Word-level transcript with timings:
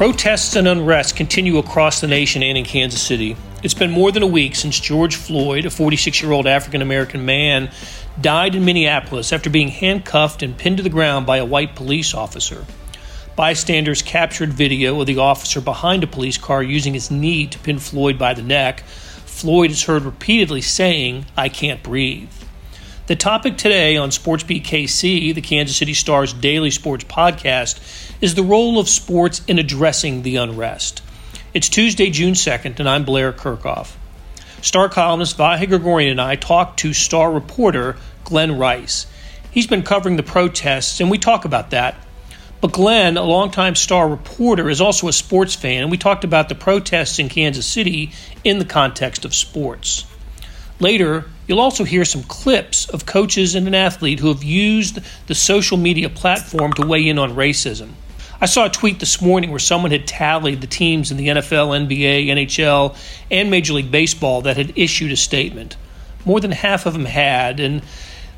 Protests 0.00 0.56
and 0.56 0.66
unrest 0.66 1.14
continue 1.14 1.58
across 1.58 2.00
the 2.00 2.06
nation 2.06 2.42
and 2.42 2.56
in 2.56 2.64
Kansas 2.64 3.02
City. 3.02 3.36
It's 3.62 3.74
been 3.74 3.90
more 3.90 4.10
than 4.10 4.22
a 4.22 4.26
week 4.26 4.56
since 4.56 4.80
George 4.80 5.14
Floyd, 5.14 5.66
a 5.66 5.70
46 5.70 6.22
year 6.22 6.32
old 6.32 6.46
African 6.46 6.80
American 6.80 7.26
man, 7.26 7.70
died 8.18 8.54
in 8.54 8.64
Minneapolis 8.64 9.30
after 9.30 9.50
being 9.50 9.68
handcuffed 9.68 10.42
and 10.42 10.56
pinned 10.56 10.78
to 10.78 10.82
the 10.82 10.88
ground 10.88 11.26
by 11.26 11.36
a 11.36 11.44
white 11.44 11.76
police 11.76 12.14
officer. 12.14 12.64
Bystanders 13.36 14.00
captured 14.00 14.54
video 14.54 14.98
of 15.02 15.06
the 15.06 15.18
officer 15.18 15.60
behind 15.60 16.02
a 16.02 16.06
police 16.06 16.38
car 16.38 16.62
using 16.62 16.94
his 16.94 17.10
knee 17.10 17.46
to 17.48 17.58
pin 17.58 17.78
Floyd 17.78 18.18
by 18.18 18.32
the 18.32 18.40
neck. 18.40 18.80
Floyd 18.80 19.70
is 19.70 19.84
heard 19.84 20.04
repeatedly 20.04 20.62
saying, 20.62 21.26
I 21.36 21.50
can't 21.50 21.82
breathe. 21.82 22.30
The 23.06 23.16
topic 23.16 23.58
today 23.58 23.96
on 23.96 24.12
Sports 24.12 24.44
KC, 24.44 25.34
the 25.34 25.40
Kansas 25.42 25.76
City 25.76 25.94
Star's 25.94 26.32
daily 26.32 26.70
sports 26.70 27.04
podcast, 27.04 28.08
is 28.20 28.34
the 28.34 28.42
role 28.42 28.78
of 28.78 28.86
sports 28.86 29.40
in 29.48 29.58
addressing 29.58 30.20
the 30.22 30.36
unrest. 30.36 31.02
It's 31.54 31.70
Tuesday, 31.70 32.10
June 32.10 32.34
2nd, 32.34 32.78
and 32.78 32.86
I'm 32.86 33.06
Blair 33.06 33.32
Kerkhoff. 33.32 33.96
Star 34.60 34.90
columnist 34.90 35.38
Vahe 35.38 35.66
Gregorian 35.66 36.10
and 36.10 36.20
I 36.20 36.36
talked 36.36 36.80
to 36.80 36.92
Star 36.92 37.32
reporter 37.32 37.96
Glenn 38.24 38.58
Rice. 38.58 39.06
He's 39.50 39.66
been 39.66 39.82
covering 39.82 40.16
the 40.16 40.22
protests, 40.22 41.00
and 41.00 41.10
we 41.10 41.16
talk 41.16 41.46
about 41.46 41.70
that. 41.70 41.96
But 42.60 42.72
Glenn, 42.72 43.16
a 43.16 43.22
longtime 43.22 43.74
Star 43.74 44.06
reporter, 44.06 44.68
is 44.68 44.82
also 44.82 45.08
a 45.08 45.14
sports 45.14 45.54
fan, 45.54 45.80
and 45.80 45.90
we 45.90 45.96
talked 45.96 46.24
about 46.24 46.50
the 46.50 46.54
protests 46.54 47.18
in 47.18 47.30
Kansas 47.30 47.64
City 47.64 48.12
in 48.44 48.58
the 48.58 48.66
context 48.66 49.24
of 49.24 49.34
sports. 49.34 50.04
Later, 50.78 51.24
you'll 51.46 51.60
also 51.60 51.84
hear 51.84 52.04
some 52.04 52.22
clips 52.24 52.86
of 52.90 53.06
coaches 53.06 53.54
and 53.54 53.66
an 53.66 53.74
athlete 53.74 54.20
who 54.20 54.28
have 54.28 54.44
used 54.44 54.98
the 55.26 55.34
social 55.34 55.78
media 55.78 56.10
platform 56.10 56.74
to 56.74 56.86
weigh 56.86 57.08
in 57.08 57.18
on 57.18 57.34
racism. 57.34 57.92
I 58.42 58.46
saw 58.46 58.64
a 58.64 58.70
tweet 58.70 59.00
this 59.00 59.20
morning 59.20 59.50
where 59.50 59.58
someone 59.58 59.90
had 59.90 60.06
tallied 60.06 60.62
the 60.62 60.66
teams 60.66 61.10
in 61.10 61.18
the 61.18 61.28
NFL, 61.28 61.86
NBA, 61.86 62.28
NHL, 62.28 62.96
and 63.30 63.50
Major 63.50 63.74
League 63.74 63.90
Baseball 63.90 64.40
that 64.42 64.56
had 64.56 64.72
issued 64.78 65.12
a 65.12 65.16
statement. 65.16 65.76
More 66.24 66.40
than 66.40 66.50
half 66.50 66.86
of 66.86 66.94
them 66.94 67.04
had, 67.04 67.60
and 67.60 67.82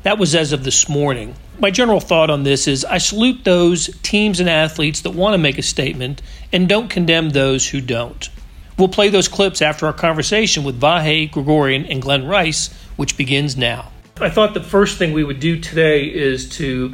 that 0.03 0.17
was 0.17 0.35
as 0.35 0.51
of 0.51 0.65
this 0.65 0.89
morning. 0.89 1.35
My 1.57 1.71
general 1.71 2.01
thought 2.01 2.29
on 2.29 2.43
this 2.43 2.67
is 2.67 2.83
I 2.83 2.97
salute 2.97 3.45
those 3.45 3.97
teams 4.03 4.41
and 4.41 4.49
athletes 4.49 5.01
that 5.01 5.11
want 5.11 5.35
to 5.35 5.37
make 5.37 5.57
a 5.57 5.63
statement 5.63 6.21
and 6.51 6.67
don't 6.67 6.89
condemn 6.89 7.29
those 7.29 7.69
who 7.69 7.79
don't. 7.79 8.29
We'll 8.77 8.89
play 8.89 9.07
those 9.07 9.29
clips 9.29 9.61
after 9.61 9.85
our 9.85 9.93
conversation 9.93 10.65
with 10.65 10.81
Vahe 10.81 11.31
Gregorian 11.31 11.85
and 11.85 12.01
Glenn 12.01 12.27
Rice, 12.27 12.73
which 12.97 13.15
begins 13.15 13.55
now. 13.55 13.93
I 14.19 14.29
thought 14.29 14.53
the 14.53 14.63
first 14.63 14.97
thing 14.97 15.13
we 15.13 15.23
would 15.23 15.39
do 15.39 15.61
today 15.61 16.03
is 16.03 16.49
to 16.57 16.93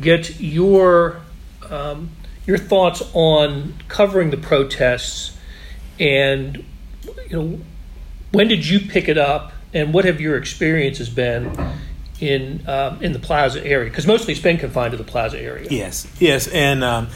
get 0.00 0.40
your 0.40 1.20
um, 1.70 2.10
your 2.46 2.58
thoughts 2.58 3.02
on 3.12 3.74
covering 3.88 4.30
the 4.30 4.36
protests, 4.36 5.36
and 5.98 6.64
you 7.28 7.30
know, 7.30 7.60
when 8.32 8.48
did 8.48 8.66
you 8.66 8.80
pick 8.80 9.08
it 9.08 9.18
up, 9.18 9.52
and 9.72 9.94
what 9.94 10.04
have 10.04 10.20
your 10.20 10.36
experiences 10.36 11.08
been 11.08 11.50
in 12.20 12.66
um, 12.68 13.02
in 13.02 13.12
the 13.12 13.18
Plaza 13.18 13.64
area? 13.64 13.90
Because 13.90 14.06
mostly 14.06 14.32
it's 14.32 14.42
been 14.42 14.58
confined 14.58 14.92
to 14.92 14.96
the 14.96 15.04
Plaza 15.04 15.40
area. 15.40 15.68
Yes, 15.70 16.06
yes, 16.18 16.48
and. 16.48 16.84
Um, 16.84 17.08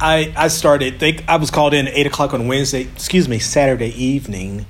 I, 0.00 0.32
I 0.36 0.46
started. 0.46 1.02
I 1.26 1.36
was 1.38 1.50
called 1.50 1.74
in 1.74 1.88
at 1.88 1.94
eight 1.94 2.06
o'clock 2.06 2.32
on 2.32 2.46
Wednesday. 2.46 2.82
Excuse 2.82 3.28
me, 3.28 3.40
Saturday 3.40 3.88
evening, 4.00 4.64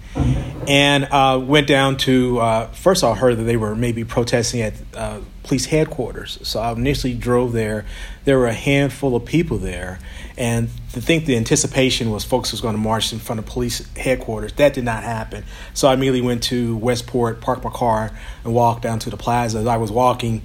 and 0.68 1.04
uh, 1.04 1.40
went 1.42 1.66
down 1.66 1.96
to. 1.96 2.38
Uh, 2.38 2.66
first, 2.68 3.02
I 3.02 3.14
heard 3.14 3.38
that 3.38 3.44
they 3.44 3.56
were 3.56 3.74
maybe 3.74 4.04
protesting 4.04 4.60
at 4.60 4.74
uh, 4.94 5.20
police 5.42 5.64
headquarters. 5.64 6.38
So 6.42 6.60
I 6.60 6.70
initially 6.72 7.14
drove 7.14 7.54
there. 7.54 7.86
There 8.26 8.38
were 8.38 8.46
a 8.46 8.52
handful 8.52 9.16
of 9.16 9.24
people 9.24 9.56
there, 9.56 9.98
and 10.36 10.68
to 10.92 11.00
think 11.00 11.24
the 11.24 11.36
anticipation 11.36 12.10
was 12.10 12.22
folks 12.22 12.52
was 12.52 12.60
going 12.60 12.74
to 12.74 12.80
march 12.80 13.14
in 13.14 13.18
front 13.18 13.38
of 13.38 13.46
police 13.46 13.88
headquarters. 13.96 14.52
That 14.52 14.74
did 14.74 14.84
not 14.84 15.02
happen. 15.02 15.44
So 15.72 15.88
I 15.88 15.94
immediately 15.94 16.20
went 16.20 16.42
to 16.44 16.76
Westport, 16.76 17.40
parked 17.40 17.64
my 17.64 17.70
car, 17.70 18.10
and 18.44 18.54
walked 18.54 18.82
down 18.82 18.98
to 19.00 19.10
the 19.10 19.16
plaza. 19.16 19.60
As 19.60 19.66
I 19.66 19.78
was 19.78 19.90
walking 19.90 20.42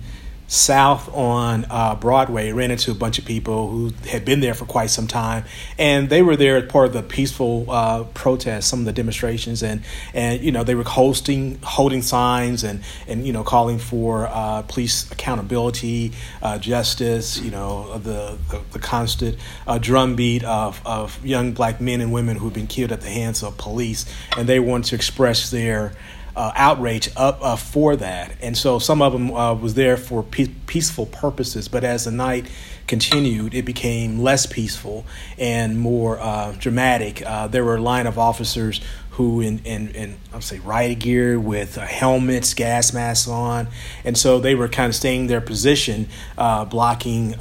south 0.47 1.13
on 1.13 1.65
uh, 1.69 1.95
Broadway, 1.95 2.51
ran 2.51 2.71
into 2.71 2.91
a 2.91 2.93
bunch 2.93 3.17
of 3.17 3.25
people 3.25 3.69
who 3.69 3.91
had 4.07 4.25
been 4.25 4.39
there 4.39 4.53
for 4.53 4.65
quite 4.65 4.89
some 4.89 5.07
time, 5.07 5.45
and 5.77 6.09
they 6.09 6.21
were 6.21 6.35
there 6.35 6.57
as 6.57 6.71
part 6.71 6.87
of 6.87 6.93
the 6.93 7.03
peaceful 7.03 7.65
uh, 7.69 8.03
protest, 8.13 8.69
some 8.69 8.79
of 8.79 8.85
the 8.85 8.93
demonstrations, 8.93 9.63
and 9.63 9.83
and 10.13 10.41
you 10.41 10.51
know 10.51 10.63
they 10.63 10.75
were 10.75 10.83
hosting, 10.83 11.59
holding 11.63 12.01
signs, 12.01 12.63
and 12.63 12.83
and 13.07 13.25
you 13.25 13.33
know 13.33 13.43
calling 13.43 13.79
for 13.79 14.27
uh, 14.27 14.61
police 14.63 15.11
accountability, 15.11 16.11
uh, 16.41 16.57
justice, 16.59 17.39
you 17.39 17.51
know 17.51 17.97
the 17.97 18.37
the, 18.49 18.61
the 18.71 18.79
constant 18.79 19.37
uh, 19.67 19.77
drumbeat 19.77 20.43
of 20.43 20.81
of 20.85 21.23
young 21.25 21.53
black 21.53 21.81
men 21.81 22.01
and 22.01 22.11
women 22.11 22.37
who 22.37 22.45
had 22.45 22.53
been 22.53 22.67
killed 22.67 22.91
at 22.91 23.01
the 23.01 23.09
hands 23.09 23.43
of 23.43 23.57
police, 23.57 24.05
and 24.37 24.47
they 24.47 24.59
wanted 24.59 24.89
to 24.89 24.95
express 24.95 25.49
their 25.49 25.93
uh, 26.35 26.51
outrage 26.55 27.09
up 27.15 27.39
uh, 27.41 27.55
for 27.55 27.95
that, 27.95 28.35
and 28.41 28.57
so 28.57 28.79
some 28.79 29.01
of 29.01 29.13
them 29.13 29.31
uh, 29.31 29.53
was 29.53 29.75
there 29.75 29.97
for 29.97 30.23
pe- 30.23 30.47
peaceful 30.67 31.05
purposes. 31.05 31.67
But 31.67 31.83
as 31.83 32.05
the 32.05 32.11
night 32.11 32.47
continued, 32.87 33.53
it 33.53 33.65
became 33.65 34.19
less 34.19 34.45
peaceful 34.45 35.05
and 35.37 35.79
more 35.79 36.19
uh, 36.19 36.53
dramatic. 36.57 37.23
Uh, 37.25 37.47
there 37.47 37.63
were 37.63 37.75
a 37.75 37.81
line 37.81 38.07
of 38.07 38.17
officers 38.17 38.81
who, 39.11 39.41
in 39.41 39.59
in, 39.59 39.89
in 39.89 40.17
I'll 40.33 40.41
say 40.41 40.59
riot 40.59 40.99
gear 40.99 41.39
with 41.39 41.77
uh, 41.77 41.81
helmets, 41.81 42.55
gas 42.55 42.93
masks 42.93 43.27
on, 43.27 43.67
and 44.03 44.17
so 44.17 44.39
they 44.39 44.55
were 44.55 44.67
kind 44.67 44.89
of 44.89 44.95
staying 44.95 45.27
their 45.27 45.41
position, 45.41 46.07
blocking. 46.35 47.35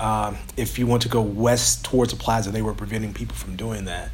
if 0.57 0.79
you 0.79 0.87
want 0.87 1.03
to 1.03 1.09
go 1.09 1.23
west 1.23 1.85
towards 1.85 2.13
the 2.13 2.19
plaza, 2.19 2.51
they 2.51 2.63
were 2.63 2.75
preventing 2.75 3.15
people 3.15 3.37
from 3.37 3.57
doing 3.57 3.87
that. 3.87 4.11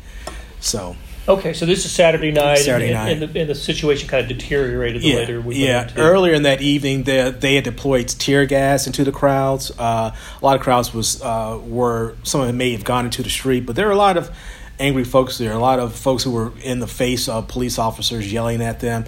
So 0.61 0.97
Okay, 1.28 1.53
so 1.53 1.66
this 1.66 1.84
is 1.84 1.93
Saturday 1.93 2.31
night, 2.31 2.56
Saturday 2.56 2.87
and, 2.87 2.94
night. 2.94 3.11
And, 3.11 3.22
the, 3.22 3.41
and 3.41 3.50
the 3.50 3.55
situation 3.55 4.09
kind 4.09 4.22
of 4.22 4.28
deteriorated 4.28 5.03
the 5.03 5.09
yeah, 5.09 5.16
later 5.16 5.41
we 5.43 5.56
yeah. 5.56 5.91
Earlier 5.94 6.33
in 6.33 6.44
that 6.44 6.62
evening, 6.62 7.03
they, 7.03 7.31
they 7.31 7.55
had 7.56 7.65
deployed 7.65 8.09
tear 8.09 8.47
gas 8.47 8.87
into 8.87 9.05
the 9.05 9.12
crowds. 9.12 9.71
Uh, 9.78 10.15
a 10.41 10.44
lot 10.44 10.56
of 10.56 10.62
crowds 10.62 10.94
was 10.94 11.21
uh, 11.21 11.61
were 11.62 12.17
some 12.22 12.41
of 12.41 12.47
them 12.47 12.56
may 12.56 12.72
have 12.72 12.83
gone 12.83 13.05
into 13.05 13.22
the 13.22 13.28
street, 13.28 13.67
but 13.67 13.77
there 13.77 13.84
were 13.84 13.93
a 13.93 13.97
lot 13.97 14.17
of 14.17 14.34
angry 14.81 15.05
folks 15.05 15.37
there. 15.37 15.53
A 15.53 15.59
lot 15.59 15.78
of 15.78 15.94
folks 15.94 16.22
who 16.22 16.31
were 16.31 16.53
in 16.62 16.78
the 16.78 16.87
face 16.87 17.28
of 17.28 17.47
police 17.47 17.78
officers 17.78 18.33
yelling 18.33 18.62
at 18.62 18.81
them. 18.81 19.05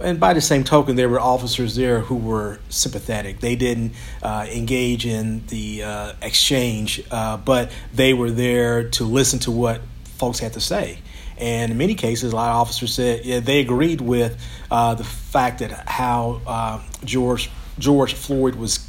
And 0.00 0.18
by 0.18 0.32
the 0.32 0.40
same 0.40 0.64
token, 0.64 0.96
there 0.96 1.08
were 1.08 1.20
officers 1.20 1.74
there 1.74 2.00
who 2.00 2.14
were 2.14 2.60
sympathetic. 2.70 3.40
They 3.40 3.56
didn't 3.56 3.92
uh, 4.22 4.46
engage 4.50 5.04
in 5.04 5.44
the 5.48 5.82
uh, 5.82 6.12
exchange, 6.22 7.02
uh, 7.10 7.36
but 7.36 7.72
they 7.92 8.14
were 8.14 8.30
there 8.30 8.88
to 8.90 9.04
listen 9.04 9.40
to 9.40 9.50
what 9.50 9.82
folks 10.04 10.38
had 10.38 10.54
to 10.54 10.60
say. 10.60 11.00
And 11.38 11.72
in 11.72 11.78
many 11.78 11.94
cases, 11.94 12.32
a 12.32 12.36
lot 12.36 12.50
of 12.50 12.56
officers 12.56 12.94
said 12.94 13.24
yeah, 13.24 13.40
they 13.40 13.60
agreed 13.60 14.00
with 14.00 14.40
uh, 14.70 14.94
the 14.94 15.04
fact 15.04 15.60
that 15.60 15.70
how 15.88 16.40
uh, 16.46 16.82
George 17.04 17.50
George 17.78 18.14
Floyd 18.14 18.56
was 18.56 18.88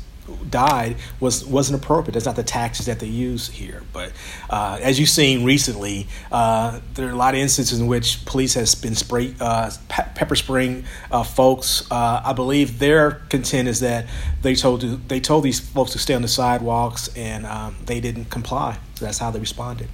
died 0.50 0.98
was 1.20 1.46
wasn't 1.46 1.82
appropriate. 1.82 2.14
That's 2.14 2.26
not 2.26 2.36
the 2.36 2.44
taxes 2.44 2.86
that 2.86 3.00
they 3.00 3.08
use 3.08 3.48
here. 3.50 3.84
But 3.94 4.12
uh, 4.50 4.80
as 4.82 5.00
you've 5.00 5.10
seen 5.10 5.44
recently, 5.46 6.08
uh, 6.32 6.80
there 6.94 7.08
are 7.08 7.12
a 7.12 7.16
lot 7.16 7.34
of 7.34 7.40
instances 7.40 7.80
in 7.80 7.88
which 7.88 8.26
police 8.26 8.54
has 8.54 8.76
been 8.76 8.96
spray 8.96 9.34
uh, 9.40 9.72
pe- 9.88 10.10
pepper 10.16 10.36
spraying 10.36 10.86
uh, 11.12 11.24
folks. 11.24 11.90
Uh, 11.92 12.22
I 12.24 12.34
believe 12.34 12.80
their 12.80 13.12
content 13.30 13.68
is 13.68 13.80
that 13.82 14.08
they 14.42 14.56
told 14.56 14.82
they 14.82 15.20
told 15.20 15.44
these 15.44 15.60
folks 15.60 15.92
to 15.92 16.00
stay 16.00 16.14
on 16.14 16.22
the 16.22 16.28
sidewalks 16.28 17.10
and 17.16 17.46
um, 17.46 17.76
they 17.86 18.00
didn't 18.00 18.26
comply. 18.26 18.78
So 18.96 19.06
that's 19.06 19.18
how 19.18 19.32
they 19.32 19.40
responded. 19.40 19.88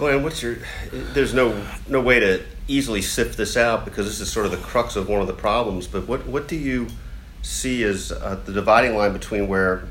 Glenn, 0.00 0.22
what's 0.22 0.42
your? 0.42 0.56
There's 0.90 1.34
no 1.34 1.62
no 1.86 2.00
way 2.00 2.20
to 2.20 2.42
easily 2.66 3.02
sift 3.02 3.36
this 3.36 3.54
out 3.54 3.84
because 3.84 4.06
this 4.06 4.18
is 4.18 4.32
sort 4.32 4.46
of 4.46 4.52
the 4.52 4.56
crux 4.56 4.96
of 4.96 5.10
one 5.10 5.20
of 5.20 5.26
the 5.26 5.34
problems. 5.34 5.86
But 5.86 6.08
what 6.08 6.26
what 6.26 6.48
do 6.48 6.56
you 6.56 6.86
see 7.42 7.82
as 7.84 8.10
uh, 8.10 8.40
the 8.46 8.52
dividing 8.52 8.96
line 8.96 9.12
between 9.12 9.46
where 9.46 9.84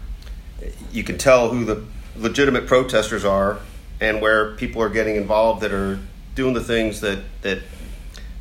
you 0.92 1.04
can 1.04 1.20
tell 1.20 1.52
who 1.52 1.64
the 1.64 1.84
legitimate 2.18 2.66
protesters 2.66 3.24
are 3.24 3.60
and 4.02 4.20
where 4.20 4.56
people 4.56 4.82
are 4.82 4.90
getting 4.90 5.16
involved 5.16 5.62
that 5.62 5.72
are 5.72 6.00
doing 6.34 6.56
the 6.56 6.64
things 6.64 7.02
that 7.02 7.20
that 7.44 7.60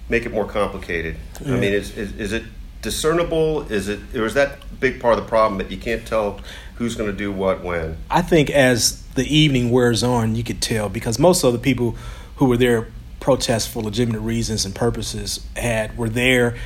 make 0.08 0.24
it 0.24 0.32
more 0.32 0.46
complicated? 0.46 1.16
Yeah. 1.44 1.54
I 1.54 1.60
mean, 1.60 1.74
is, 1.74 1.94
is 1.98 2.12
is 2.14 2.32
it 2.32 2.44
discernible? 2.82 3.62
Is 3.70 3.88
it 3.88 4.00
or 4.14 4.26
is 4.26 4.34
that 4.34 4.58
big 4.80 5.00
part 5.00 5.18
of 5.18 5.24
the 5.24 5.28
problem 5.28 5.58
that 5.58 5.70
you 5.70 5.76
can't 5.76 6.06
tell 6.06 6.40
who's 6.76 6.94
going 6.94 7.10
to 7.10 7.16
do 7.16 7.32
what 7.32 7.62
when? 7.62 7.96
I 8.10 8.22
think 8.22 8.50
as 8.50 9.02
the 9.14 9.24
evening 9.24 9.70
wears 9.70 10.02
on, 10.02 10.34
you 10.34 10.44
could 10.44 10.62
tell 10.62 10.88
because 10.88 11.18
most 11.18 11.44
of 11.44 11.52
the 11.52 11.58
people 11.58 11.96
who 12.36 12.46
were 12.46 12.56
there 12.56 12.88
protest 13.20 13.68
for 13.68 13.82
legitimate 13.82 14.20
reasons 14.20 14.64
and 14.64 14.74
purposes 14.74 15.46
had 15.56 15.96
were 15.96 16.08
there. 16.08 16.56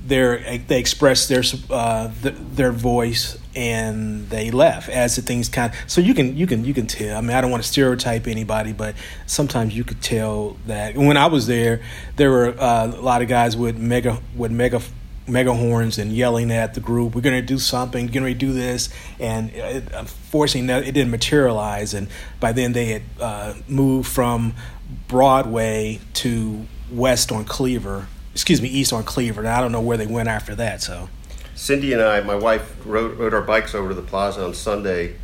There, 0.00 0.58
they 0.58 0.78
expressed 0.78 1.28
their 1.28 1.42
uh, 1.70 2.10
their 2.22 2.70
voice 2.70 3.36
and 3.56 4.30
they 4.30 4.52
left 4.52 4.88
as 4.88 5.16
the 5.16 5.22
things 5.22 5.48
kind. 5.48 5.72
Of, 5.72 5.90
so 5.90 6.00
you 6.00 6.14
can 6.14 6.36
you 6.36 6.46
can 6.46 6.64
you 6.64 6.72
can 6.72 6.86
tell. 6.86 7.18
I 7.18 7.20
mean, 7.20 7.32
I 7.32 7.40
don't 7.40 7.50
want 7.50 7.64
to 7.64 7.68
stereotype 7.68 8.28
anybody, 8.28 8.72
but 8.72 8.94
sometimes 9.26 9.76
you 9.76 9.82
could 9.82 10.00
tell 10.00 10.56
that 10.66 10.96
when 10.96 11.16
I 11.16 11.26
was 11.26 11.48
there, 11.48 11.82
there 12.14 12.30
were 12.30 12.54
uh, 12.58 12.86
a 12.86 13.00
lot 13.00 13.22
of 13.22 13.28
guys 13.28 13.56
with 13.56 13.76
mega 13.76 14.20
with 14.36 14.52
mega 14.52 14.80
megahorns 15.28 15.98
and 15.98 16.12
yelling 16.12 16.50
at 16.50 16.74
the 16.74 16.80
group, 16.80 17.14
"We're 17.14 17.20
going 17.20 17.40
to 17.40 17.46
do 17.46 17.58
something. 17.58 18.06
We're 18.06 18.12
going 18.12 18.32
to 18.32 18.34
do 18.34 18.52
this," 18.52 18.88
and 19.20 19.50
it, 19.50 19.84
it 19.92 20.92
didn't 20.92 21.10
materialize. 21.10 21.94
And 21.94 22.08
by 22.40 22.52
then, 22.52 22.72
they 22.72 22.86
had 22.86 23.02
uh, 23.20 23.54
moved 23.68 24.08
from 24.08 24.54
Broadway 25.06 26.00
to 26.14 26.66
west 26.90 27.30
on 27.30 27.44
Cleaver. 27.44 28.06
Excuse 28.32 28.62
me, 28.62 28.68
east 28.68 28.92
on 28.92 29.04
Cleaver. 29.04 29.40
And 29.40 29.48
I 29.48 29.60
don't 29.60 29.72
know 29.72 29.80
where 29.80 29.96
they 29.96 30.06
went 30.06 30.28
after 30.28 30.54
that. 30.56 30.82
So, 30.82 31.08
Cindy 31.54 31.92
and 31.92 32.02
I, 32.02 32.20
my 32.20 32.36
wife, 32.36 32.76
rode, 32.84 33.18
rode 33.18 33.34
our 33.34 33.42
bikes 33.42 33.74
over 33.74 33.88
to 33.88 33.94
the 33.94 34.02
plaza 34.02 34.44
on 34.44 34.54
Sunday, 34.54 35.16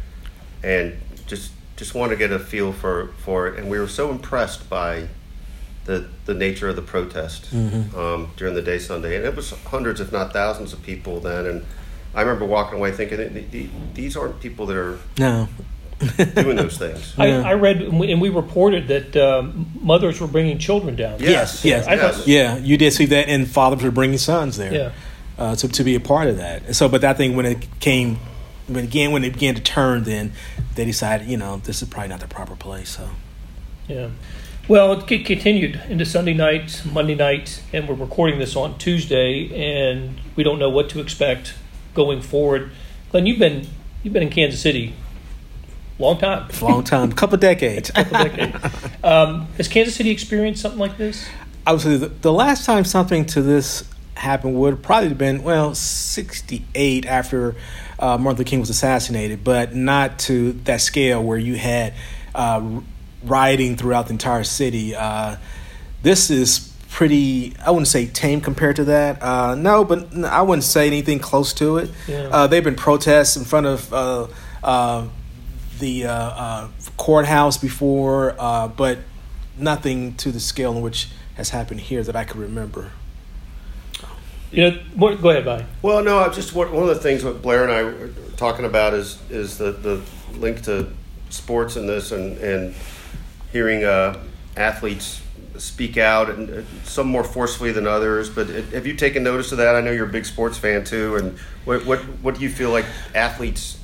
and 0.63 0.97
just 1.27 1.53
just 1.77 1.95
wanted 1.95 2.11
to 2.11 2.17
get 2.17 2.33
a 2.33 2.39
feel 2.39 2.73
for 2.73 3.09
for 3.19 3.49
it. 3.49 3.59
And 3.59 3.71
we 3.71 3.79
were 3.79 3.89
so 3.89 4.11
impressed 4.11 4.69
by 4.69 5.09
the 5.85 6.07
the 6.27 6.35
nature 6.35 6.69
of 6.69 6.77
the 6.77 6.83
protest 6.83 7.51
Mm-hmm. 7.53 7.99
um, 7.99 8.31
during 8.37 8.55
the 8.55 8.63
day 8.63 8.79
Sunday, 8.79 9.17
and 9.17 9.25
it 9.25 9.37
was 9.37 9.51
hundreds, 9.67 10.01
if 10.01 10.13
not 10.13 10.33
thousands, 10.33 10.73
of 10.73 10.83
people 10.83 11.21
then. 11.21 11.47
And 11.47 11.65
I 12.15 12.23
remember 12.23 12.45
walking 12.47 12.79
away 12.79 12.93
thinking, 12.93 13.19
"Th- 13.19 13.51
th- 13.51 13.71
these 13.95 14.17
aren't 14.17 14.41
people 14.41 14.67
that 14.67 14.77
are 14.77 14.99
no. 15.19 15.49
doing 16.35 16.57
those 16.57 16.77
things. 16.77 17.15
I, 17.17 17.29
Yeah. 17.29 17.43
I 17.43 17.53
read 17.55 17.81
and 17.81 18.01
we, 18.01 18.11
and 18.13 18.21
we 18.21 18.29
reported 18.29 18.89
that 18.89 19.17
um, 19.17 19.71
mothers 19.81 20.21
were 20.21 20.27
bringing 20.27 20.59
children 20.59 20.97
down. 20.97 21.21
Yes, 21.21 21.65
yes. 21.65 21.87
I 21.87 21.97
thought- 21.97 22.17
yes. 22.19 22.27
Yeah, 22.27 22.57
you 22.59 22.77
did 22.77 22.93
see 22.93 23.07
that, 23.07 23.29
and 23.29 23.49
fathers 23.49 23.83
were 23.83 23.91
bringing 23.93 24.19
sons 24.19 24.57
there. 24.57 24.75
Yeah. 24.75 24.91
uh, 25.39 25.55
to, 25.57 25.69
to 25.69 25.85
be 25.85 25.95
a 25.95 26.01
part 26.01 26.29
of 26.29 26.37
that. 26.39 26.75
So, 26.75 26.89
but 26.89 27.05
I 27.05 27.15
think 27.15 27.37
when 27.37 27.47
it 27.47 27.67
came, 27.81 28.19
when 28.67 28.85
again 28.85 29.13
when 29.13 29.25
it 29.25 29.33
began 29.35 29.55
to 29.55 29.61
turn, 29.63 30.03
then 30.05 30.33
they 30.75 30.85
decided, 30.85 31.29
you 31.29 31.37
know, 31.37 31.59
this 31.59 31.81
is 31.83 31.89
probably 31.89 32.09
not 32.09 32.21
the 32.21 32.29
proper 32.29 32.57
place. 32.57 32.91
So, 32.91 33.09
Yeah. 33.89 34.09
Well, 34.67 34.93
it 34.93 35.07
continued 35.27 35.83
into 35.91 36.07
Sunday 36.07 36.33
night, 36.33 36.81
Monday 36.91 37.15
night, 37.15 37.63
and 37.75 37.87
we're 37.87 37.97
recording 37.97 38.39
this 38.39 38.57
on 38.57 38.79
Tuesday, 38.79 39.51
and 39.53 40.19
we 40.37 40.43
don't 40.43 40.59
know 40.59 40.71
what 40.71 40.89
to 40.91 41.01
expect 41.01 41.53
going 41.93 42.23
forward. 42.23 42.71
Glenn, 43.11 43.27
you've 43.27 43.39
been 43.39 43.67
you've 44.03 44.15
been 44.15 44.23
in 44.23 44.31
Kansas 44.31 44.63
City 44.63 44.95
a 45.99 46.03
long 46.03 46.17
time, 46.17 46.49
a 46.49 46.65
long 46.65 46.83
time, 46.83 47.13
couple 47.13 47.37
decades. 47.37 47.91
couple 47.95 48.25
decades. 48.25 48.57
Um, 49.05 49.49
has 49.59 49.69
Kansas 49.69 49.97
City 49.97 50.09
experienced 50.09 50.63
something 50.63 50.81
like 50.81 50.97
this? 50.97 51.29
I 51.67 51.73
would 51.73 51.83
say 51.83 51.99
the, 51.99 52.09
the 52.09 52.33
last 52.33 52.65
time 52.65 52.87
something 52.87 53.27
to 53.27 53.43
this 53.43 53.87
happened 54.15 54.55
would 54.55 54.83
probably 54.83 55.11
have 55.11 55.19
probably 55.19 55.37
been 55.37 55.43
well 55.43 55.75
sixty 55.75 56.65
eight 56.75 57.05
after 57.05 57.55
uh, 57.99 58.17
Martin 58.17 58.39
Luther 58.39 58.45
King 58.45 58.61
was 58.61 58.71
assassinated, 58.71 59.45
but 59.45 59.75
not 59.75 60.19
to 60.21 60.53
that 60.65 60.81
scale 60.81 61.23
where 61.23 61.37
you 61.37 61.57
had 61.57 61.93
uh, 62.35 62.81
rioting 63.25 63.77
throughout 63.77 64.07
the 64.07 64.13
entire 64.13 64.45
city. 64.45 64.95
Uh, 64.95 65.37
this 66.03 66.31
is 66.31 66.73
pretty. 66.91 67.55
I 67.65 67.71
wouldn't 67.71 67.89
say 67.89 68.07
tame 68.07 68.41
compared 68.41 68.77
to 68.77 68.85
that. 68.85 69.23
Uh, 69.23 69.55
no, 69.55 69.85
but 69.85 70.15
I 70.25 70.43
wouldn't 70.43 70.65
say 70.65 70.87
anything 70.87 71.19
close 71.19 71.53
to 71.55 71.79
it. 71.79 71.91
Yeah. 72.07 72.29
Uh, 72.31 72.47
they've 72.47 72.65
been 72.65 72.77
protests 72.77 73.37
in 73.37 73.45
front 73.45 73.67
of. 73.67 73.93
Uh, 73.93 74.27
uh, 74.63 75.07
the 75.79 76.07
uh, 76.07 76.13
uh, 76.13 76.69
courthouse 76.97 77.57
before, 77.57 78.35
uh, 78.39 78.69
but 78.69 78.99
nothing 79.57 80.15
to 80.17 80.33
the 80.33 80.41
scale 80.41 80.77
in 80.77 80.83
which 80.83 81.09
has 81.37 81.51
happened 81.51 81.81
here 81.81 82.03
that 82.03 82.17
I 82.17 82.25
can 82.25 82.41
remember. 82.41 82.93
You 84.51 84.71
know, 84.71 84.79
what, 84.95 85.21
go 85.21 85.31
ahead, 85.31 85.45
Bonnie. 85.45 85.67
Well, 85.83 86.03
no, 86.05 86.19
I 86.19 86.29
just 86.29 86.55
one 86.55 86.73
one 86.73 86.85
of 86.85 86.89
the 86.89 87.03
things 87.03 87.25
that 87.25 87.43
Blair 87.43 87.65
and 87.65 87.73
I 87.73 87.83
were 87.83 88.11
talking 88.37 88.65
about 88.65 88.95
is 88.95 89.19
is 89.29 89.59
the, 89.59 89.73
the 89.73 90.01
link 90.39 90.63
to 90.63 90.93
sports 91.31 91.77
in 91.77 91.87
this 91.87 92.13
and 92.13 92.39
and 92.39 92.75
hearing 93.55 93.85
uh, 93.85 94.21
athletes 94.57 95.23
speak 95.57 95.97
out 95.97 96.29
and 96.29 96.51
uh, 96.51 96.63
some 96.83 97.07
more 97.07 97.23
forcefully 97.23 97.71
than 97.71 97.87
others. 97.87 98.29
But 98.29 98.49
have 98.49 98.85
you 98.85 98.95
taken 98.95 99.23
notice 99.23 99.53
of 99.53 99.59
that? 99.59 99.77
I 99.77 99.81
know 99.81 99.93
you're 99.93 100.09
a 100.09 100.13
big 100.13 100.27
sports 100.27 100.59
fan 100.59 100.83
too, 100.85 101.17
and 101.17 101.39
what 101.65 101.87
what 101.87 102.01
what 102.21 102.35
do 102.35 102.43
you 102.43 102.51
feel 102.51 102.71
like 102.71 102.85
athletes 103.15 103.79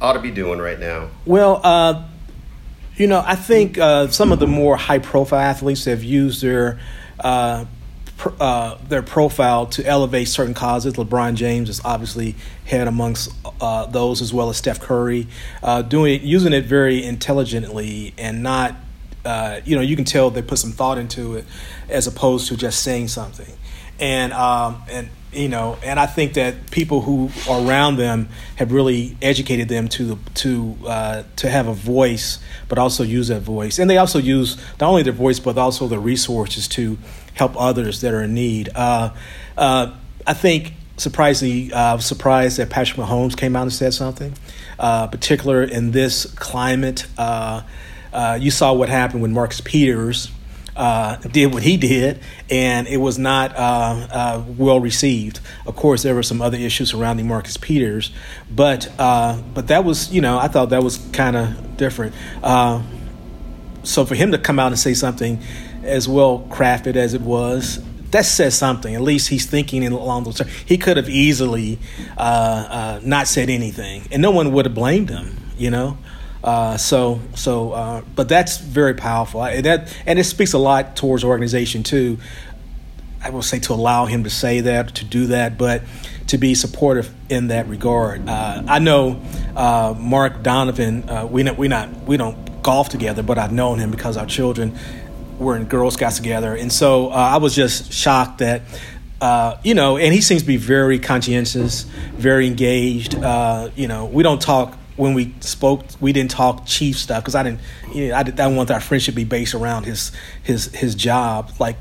ought 0.00 0.14
to 0.14 0.20
be 0.20 0.30
doing 0.30 0.58
right 0.58 0.80
now? 0.80 1.10
Well, 1.26 1.60
uh, 1.62 2.04
you 2.96 3.06
know, 3.06 3.22
I 3.24 3.36
think 3.36 3.76
uh, 3.76 4.08
some 4.08 4.32
of 4.32 4.38
the 4.38 4.46
more 4.46 4.76
high-profile 4.76 5.38
athletes 5.38 5.84
have 5.84 6.02
used 6.02 6.42
their 6.42 6.80
uh, 7.20 7.66
uh, 8.40 8.78
their 8.88 9.02
profile 9.02 9.66
to 9.66 9.84
elevate 9.84 10.28
certain 10.28 10.54
causes. 10.54 10.94
LeBron 10.94 11.34
James 11.34 11.68
is 11.68 11.82
obviously 11.84 12.36
head 12.64 12.88
amongst 12.88 13.30
uh, 13.60 13.84
those, 13.84 14.22
as 14.22 14.32
well 14.32 14.48
as 14.48 14.56
Steph 14.56 14.80
Curry, 14.80 15.26
uh, 15.62 15.82
doing 15.82 16.22
using 16.22 16.54
it 16.54 16.64
very 16.64 17.04
intelligently 17.04 18.14
and 18.16 18.42
not. 18.42 18.76
Uh, 19.24 19.60
you 19.64 19.76
know, 19.76 19.82
you 19.82 19.96
can 19.96 20.04
tell 20.04 20.30
they 20.30 20.42
put 20.42 20.58
some 20.58 20.72
thought 20.72 20.98
into 20.98 21.36
it, 21.36 21.44
as 21.88 22.06
opposed 22.06 22.48
to 22.48 22.56
just 22.56 22.82
saying 22.82 23.08
something, 23.08 23.52
and 23.98 24.32
um, 24.32 24.82
and 24.90 25.08
you 25.32 25.48
know, 25.48 25.76
and 25.82 25.98
I 25.98 26.06
think 26.06 26.34
that 26.34 26.70
people 26.70 27.00
who 27.00 27.30
are 27.48 27.66
around 27.66 27.96
them 27.96 28.28
have 28.56 28.72
really 28.72 29.16
educated 29.20 29.68
them 29.68 29.88
to 29.88 30.18
to 30.34 30.76
uh, 30.86 31.22
to 31.36 31.48
have 31.48 31.66
a 31.66 31.74
voice, 31.74 32.38
but 32.68 32.78
also 32.78 33.02
use 33.02 33.28
that 33.28 33.42
voice, 33.42 33.78
and 33.78 33.90
they 33.90 33.98
also 33.98 34.18
use 34.18 34.56
not 34.80 34.88
only 34.88 35.02
their 35.02 35.12
voice 35.12 35.40
but 35.40 35.58
also 35.58 35.88
their 35.88 36.00
resources 36.00 36.68
to 36.68 36.98
help 37.34 37.52
others 37.60 38.00
that 38.00 38.14
are 38.14 38.22
in 38.22 38.34
need. 38.34 38.68
Uh, 38.74 39.10
uh, 39.56 39.92
I 40.26 40.34
think 40.34 40.74
surprisingly, 40.96 41.72
uh, 41.72 41.92
I 41.92 41.94
was 41.94 42.06
surprised 42.06 42.58
that 42.58 42.70
Patrick 42.70 42.98
Mahomes 42.98 43.36
came 43.36 43.56
out 43.56 43.62
and 43.62 43.72
said 43.72 43.94
something, 43.94 44.34
uh, 44.78 45.08
particular 45.08 45.62
in 45.62 45.90
this 45.90 46.26
climate. 46.34 47.06
Uh, 48.14 48.38
you 48.40 48.50
saw 48.50 48.72
what 48.72 48.88
happened 48.88 49.20
when 49.20 49.32
Marcus 49.32 49.60
Peters 49.60 50.30
uh, 50.76 51.16
did 51.16 51.52
what 51.52 51.62
he 51.62 51.76
did, 51.76 52.20
and 52.50 52.86
it 52.86 52.96
was 52.96 53.18
not 53.18 53.54
uh, 53.54 54.06
uh, 54.10 54.44
well 54.56 54.80
received. 54.80 55.40
Of 55.66 55.76
course, 55.76 56.02
there 56.02 56.14
were 56.14 56.22
some 56.22 56.40
other 56.40 56.56
issues 56.56 56.90
surrounding 56.90 57.28
Marcus 57.28 57.56
Peters, 57.56 58.10
but 58.50 58.90
uh, 58.98 59.40
but 59.52 59.68
that 59.68 59.84
was 59.84 60.12
you 60.12 60.20
know 60.20 60.38
I 60.38 60.48
thought 60.48 60.70
that 60.70 60.82
was 60.82 60.98
kind 61.12 61.36
of 61.36 61.76
different. 61.76 62.14
So 63.84 64.06
for 64.06 64.14
him 64.14 64.32
to 64.32 64.38
come 64.38 64.58
out 64.58 64.68
and 64.68 64.78
say 64.78 64.94
something 64.94 65.42
as 65.84 66.08
well 66.08 66.46
crafted 66.50 66.96
as 66.96 67.14
it 67.14 67.20
was. 67.20 67.82
That 68.10 68.24
says 68.24 68.56
something. 68.56 68.94
At 68.94 69.00
least 69.00 69.28
he's 69.28 69.46
thinking 69.46 69.82
in 69.82 69.92
along 69.92 70.24
those 70.24 70.38
terms. 70.38 70.52
He 70.64 70.78
could 70.78 70.96
have 70.96 71.08
easily 71.08 71.78
uh, 72.16 72.20
uh, 72.20 73.00
not 73.02 73.26
said 73.26 73.50
anything, 73.50 74.06
and 74.12 74.22
no 74.22 74.30
one 74.30 74.52
would 74.52 74.66
have 74.66 74.74
blamed 74.74 75.10
him. 75.10 75.36
You 75.56 75.70
know, 75.70 75.98
uh, 76.44 76.76
so 76.76 77.20
so. 77.34 77.72
Uh, 77.72 78.02
but 78.14 78.28
that's 78.28 78.58
very 78.58 78.94
powerful. 78.94 79.40
I, 79.40 79.62
that 79.62 79.96
and 80.04 80.18
it 80.18 80.24
speaks 80.24 80.52
a 80.52 80.58
lot 80.58 80.94
towards 80.94 81.24
organization 81.24 81.82
too. 81.82 82.18
I 83.22 83.30
will 83.30 83.42
say 83.42 83.58
to 83.60 83.72
allow 83.72 84.04
him 84.04 84.24
to 84.24 84.30
say 84.30 84.60
that, 84.60 84.96
to 84.96 85.04
do 85.06 85.28
that, 85.28 85.56
but 85.56 85.82
to 86.26 86.36
be 86.36 86.54
supportive 86.54 87.10
in 87.30 87.48
that 87.48 87.66
regard. 87.66 88.28
Uh, 88.28 88.62
I 88.68 88.78
know 88.78 89.22
uh, 89.56 89.94
Mark 89.98 90.42
Donovan. 90.42 91.08
Uh, 91.08 91.26
we 91.26 91.50
we 91.50 91.68
not 91.68 91.88
we 92.04 92.18
don't 92.18 92.62
golf 92.62 92.90
together, 92.90 93.22
but 93.22 93.38
I've 93.38 93.52
known 93.52 93.78
him 93.78 93.90
because 93.90 94.18
our 94.18 94.26
children 94.26 94.78
were 95.38 95.56
in 95.56 95.64
Girl 95.64 95.90
Scouts 95.90 96.18
together, 96.18 96.54
and 96.54 96.70
so 96.70 97.08
uh, 97.08 97.14
I 97.14 97.38
was 97.38 97.54
just 97.54 97.90
shocked 97.90 98.38
that. 98.38 98.60
Uh, 99.18 99.58
you 99.64 99.74
know, 99.74 99.96
and 99.96 100.12
he 100.12 100.20
seems 100.20 100.42
to 100.42 100.46
be 100.46 100.58
very 100.58 100.98
conscientious, 100.98 101.84
very 102.16 102.46
engaged. 102.46 103.14
You 103.14 103.88
know, 103.88 104.10
we 104.12 104.22
don't 104.22 104.42
talk 104.42 104.76
when 104.96 105.14
we 105.14 105.34
spoke. 105.40 105.84
We 106.00 106.12
didn't 106.12 106.30
talk 106.30 106.66
chief 106.66 106.96
stuff 106.98 107.22
because 107.22 107.34
I 107.34 107.42
didn't. 107.42 107.60
You 107.92 108.08
know, 108.08 108.16
I, 108.16 108.22
did, 108.22 108.40
I 108.40 108.46
want 108.48 108.70
our 108.70 108.80
friendship 108.80 109.14
to 109.14 109.16
be 109.16 109.24
based 109.24 109.54
around 109.54 109.84
his 109.84 110.12
his 110.42 110.66
his 110.74 110.94
job, 110.94 111.52
like 111.58 111.76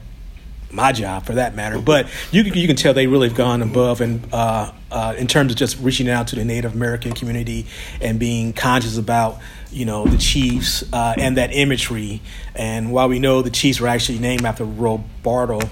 my 0.74 0.92
job 0.92 1.26
for 1.26 1.34
that 1.34 1.56
matter. 1.56 1.80
But 1.80 2.08
you 2.32 2.44
you 2.44 2.68
can 2.68 2.76
tell 2.76 2.94
they 2.94 3.08
really 3.08 3.30
have 3.30 3.38
gone 3.38 3.62
above 3.62 4.02
and 4.02 4.28
uh, 4.34 4.72
uh, 4.92 5.16
in 5.18 5.28
terms 5.28 5.52
of 5.52 5.58
just 5.58 5.80
reaching 5.80 6.10
out 6.10 6.28
to 6.28 6.36
the 6.36 6.44
Native 6.44 6.74
American 6.74 7.14
community 7.14 7.68
and 8.02 8.20
being 8.20 8.54
conscious 8.54 8.98
about 8.98 9.40
you 9.72 9.86
know 9.86 10.06
the 10.06 10.18
Chiefs 10.18 10.84
uh, 10.92 11.14
and 11.18 11.38
that 11.38 11.54
imagery. 11.54 12.22
And 12.56 12.92
while 12.92 13.08
we 13.08 13.20
know 13.20 13.42
the 13.42 13.52
Chiefs 13.52 13.80
were 13.80 13.88
actually 13.88 14.20
named 14.20 14.46
after 14.46 14.66
Roe 14.66 15.04
Bartle. 15.22 15.64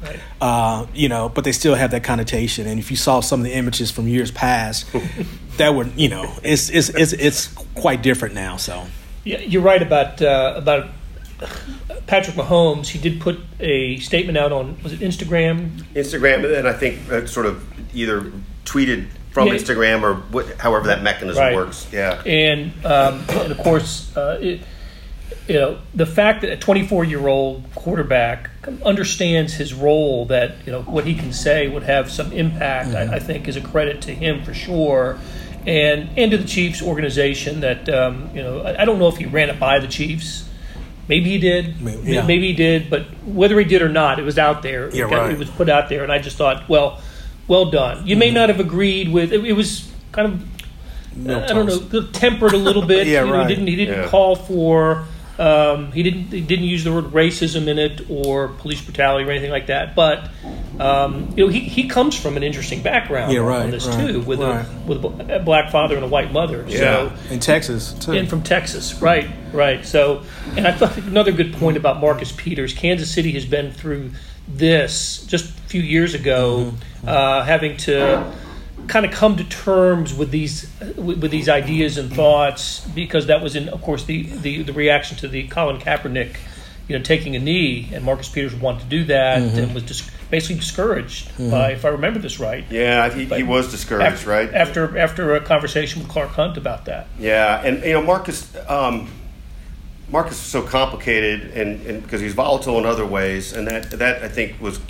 Right. 0.00 0.20
Uh, 0.40 0.86
you 0.94 1.08
know, 1.08 1.28
but 1.28 1.42
they 1.42 1.50
still 1.50 1.74
have 1.74 1.90
that 1.90 2.04
connotation. 2.04 2.68
And 2.68 2.78
if 2.78 2.92
you 2.92 2.96
saw 2.96 3.18
some 3.18 3.40
of 3.40 3.44
the 3.44 3.52
images 3.52 3.90
from 3.90 4.06
years 4.06 4.30
past, 4.30 4.86
that 5.58 5.74
would, 5.74 5.92
you 5.96 6.08
know, 6.08 6.32
it's 6.42 6.70
it's 6.70 6.88
it's, 6.88 7.12
it's 7.12 7.48
quite 7.74 8.02
different 8.02 8.34
now. 8.34 8.56
So 8.56 8.84
Yeah, 9.24 9.38
you're 9.40 9.62
right 9.62 9.82
about 9.82 10.20
uh, 10.22 10.54
about 10.56 10.88
Patrick 12.06 12.36
Mahomes. 12.36 12.88
He 12.88 12.98
did 12.98 13.20
put 13.20 13.38
a 13.60 13.98
statement 13.98 14.38
out 14.38 14.52
on 14.52 14.80
was 14.82 14.92
it 14.92 15.00
Instagram? 15.00 15.82
Instagram, 15.94 16.58
and 16.58 16.66
I 16.66 16.72
think 16.72 17.10
uh, 17.10 17.26
sort 17.26 17.46
of 17.46 17.62
either 17.94 18.32
tweeted 18.64 19.06
from 19.30 19.48
Yeah. 19.48 19.54
Instagram 19.54 20.02
or 20.02 20.14
what, 20.32 20.46
however 20.58 20.86
that 20.88 21.02
mechanism 21.02 21.42
Right. 21.42 21.54
works. 21.54 21.86
Yeah. 21.92 22.22
And 22.24 22.72
um, 22.84 23.24
and 23.28 23.52
of 23.52 23.58
course, 23.58 24.16
uh, 24.16 24.38
it, 24.40 24.60
you 25.46 25.54
know 25.54 25.78
the 25.94 26.06
fact 26.06 26.40
that 26.42 26.50
a 26.50 26.56
24 26.56 27.04
year 27.04 27.28
old 27.28 27.64
quarterback 27.74 28.50
understands 28.84 29.54
his 29.54 29.72
role, 29.74 30.26
that 30.26 30.56
you 30.66 30.72
know 30.72 30.82
what 30.82 31.04
he 31.04 31.14
can 31.14 31.32
say 31.32 31.68
would 31.68 31.82
have 31.84 32.10
some 32.10 32.32
impact. 32.32 32.94
I, 32.94 33.16
I 33.16 33.18
think 33.18 33.48
is 33.48 33.56
a 33.56 33.60
credit 33.60 34.00
to 34.02 34.14
him 34.14 34.42
for 34.44 34.54
sure. 34.54 35.18
And, 35.66 36.08
and 36.16 36.30
to 36.30 36.38
the 36.38 36.46
Chiefs 36.46 36.80
organization 36.82 37.60
that 37.60 37.88
um, 37.88 38.30
you 38.34 38.42
know 38.42 38.60
I, 38.60 38.82
I 38.82 38.84
don't 38.84 38.98
know 38.98 39.08
if 39.08 39.16
he 39.16 39.26
ran 39.26 39.50
it 39.50 39.58
by 39.60 39.78
the 39.80 39.88
Chiefs, 39.88 40.48
maybe 41.08 41.30
he 41.30 41.38
did, 41.38 41.80
Maybe- 41.82 42.12
yeah. 42.12 42.26
maybe 42.26 42.46
he 42.48 42.54
did, 42.54 42.88
but 42.88 43.02
whether 43.24 43.58
he 43.58 43.64
did 43.64 43.82
or 43.82 43.88
not, 43.88 44.18
it 44.18 44.22
was 44.22 44.38
out 44.38 44.62
there. 44.62 44.88
Yeah, 44.94 45.06
it, 45.06 45.10
got- 45.10 45.18
right. 45.22 45.32
it 45.32 45.38
was 45.38 45.50
put 45.50 45.68
out 45.68 45.88
there, 45.88 46.02
and 46.04 46.12
I 46.12 46.18
just 46.20 46.36
thought, 46.36 46.68
well, 46.68 47.00
well 47.48 47.70
done. 47.70 48.06
You 48.06 48.16
may 48.16 48.30
not 48.30 48.48
have 48.48 48.60
agreed 48.60 49.08
with 49.10 49.32
it. 49.32 49.44
it 49.44 49.52
was 49.52 49.90
kind 50.12 50.32
of 50.32 50.42
I 51.28 51.46
don't 51.52 51.66
know 51.66 52.06
tempered 52.12 52.52
a 52.52 52.56
little 52.58 52.86
bit. 52.86 53.06
Yeah, 53.08 53.24
You 53.24 53.30
know, 53.30 53.36
right. 53.38 53.48
He 53.48 53.54
didn't 53.54 53.66
he 53.68 53.76
didn't 53.76 54.02
Yeah. 54.04 54.08
call 54.08 54.36
for 54.36 55.04
um, 55.38 55.92
he 55.92 56.02
didn't 56.02 56.24
he 56.26 56.40
didn't 56.40 56.64
use 56.64 56.82
the 56.84 56.92
word 56.92 57.06
racism 57.06 57.68
in 57.68 57.78
it 57.78 58.10
or 58.10 58.48
police 58.48 58.80
brutality 58.82 59.24
or 59.24 59.30
anything 59.30 59.52
like 59.52 59.68
that. 59.68 59.94
But 59.94 60.30
um, 60.80 61.32
you 61.36 61.44
know 61.44 61.48
he, 61.52 61.60
he 61.60 61.88
comes 61.88 62.18
from 62.18 62.36
an 62.36 62.42
interesting 62.42 62.82
background 62.82 63.32
Yeah, 63.32 63.40
on 63.42 63.70
this 63.70 63.86
right, 63.86 64.08
too 64.08 64.20
with 64.22 64.40
right. 64.40 64.66
a 64.66 64.80
with 64.86 65.04
a 65.30 65.40
black 65.44 65.70
father 65.70 65.94
and 65.94 66.04
a 66.04 66.08
white 66.08 66.32
mother. 66.32 66.64
Yeah. 66.68 66.78
So 66.78 67.12
in 67.30 67.40
Texas 67.40 67.92
too. 67.92 68.12
and 68.12 68.28
from 68.28 68.42
Texas, 68.42 69.00
right, 69.00 69.30
right. 69.52 69.86
So, 69.86 70.24
and 70.56 70.66
I 70.66 70.72
thought 70.72 70.96
another 70.98 71.32
good 71.32 71.54
point 71.54 71.76
about 71.76 72.00
Marcus 72.00 72.32
Peters. 72.32 72.74
Kansas 72.74 73.10
City 73.10 73.32
has 73.32 73.44
been 73.44 73.70
through 73.70 74.10
this 74.48 75.24
just 75.26 75.50
a 75.50 75.62
few 75.68 75.82
years 75.82 76.14
ago, 76.14 76.72
uh, 77.06 77.44
having 77.44 77.76
to 77.78 78.32
kind 78.88 79.06
of 79.06 79.12
come 79.12 79.36
to 79.36 79.44
terms 79.44 80.14
with 80.14 80.30
these 80.30 80.70
with, 80.96 81.22
with 81.22 81.30
these 81.30 81.48
ideas 81.48 81.98
and 81.98 82.12
thoughts 82.12 82.80
because 82.94 83.26
that 83.26 83.42
was 83.42 83.54
in, 83.54 83.68
of 83.68 83.82
course, 83.82 84.04
the, 84.04 84.22
the 84.22 84.62
the 84.62 84.72
reaction 84.72 85.16
to 85.18 85.28
the 85.28 85.46
Colin 85.48 85.78
Kaepernick, 85.78 86.36
you 86.88 86.98
know, 86.98 87.04
taking 87.04 87.36
a 87.36 87.38
knee, 87.38 87.90
and 87.92 88.04
Marcus 88.04 88.28
Peters 88.28 88.54
wanted 88.54 88.80
to 88.80 88.86
do 88.86 89.04
that 89.04 89.42
and 89.42 89.74
was 89.74 89.84
dis- 89.84 90.10
basically 90.30 90.56
discouraged 90.56 91.30
by, 91.50 91.72
if 91.72 91.84
I 91.84 91.88
remember 91.88 92.18
this 92.18 92.38
right. 92.38 92.64
Yeah, 92.70 93.08
he, 93.10 93.24
he 93.24 93.42
was 93.42 93.70
discouraged, 93.70 94.14
After, 94.14 94.30
right? 94.30 94.52
After 94.52 94.98
after 94.98 95.34
a 95.36 95.40
conversation 95.40 96.02
with 96.02 96.10
Clark 96.10 96.30
Hunt 96.30 96.56
about 96.56 96.86
that. 96.86 97.06
Yeah, 97.18 97.62
and 97.62 97.82
you 97.84 97.92
know 97.92 98.02
Marcus. 98.02 98.54
Um, 98.68 99.08
Marcus 100.10 100.38
is 100.38 100.42
so 100.42 100.62
complicated, 100.62 101.50
and, 101.50 101.86
and 101.86 102.02
because 102.02 102.22
he's 102.22 102.32
volatile 102.32 102.78
in 102.78 102.86
other 102.86 103.04
ways, 103.04 103.52
and 103.52 103.66
that 103.66 103.90
that 103.90 104.22
I 104.22 104.28
think 104.28 104.58
was 104.58 104.80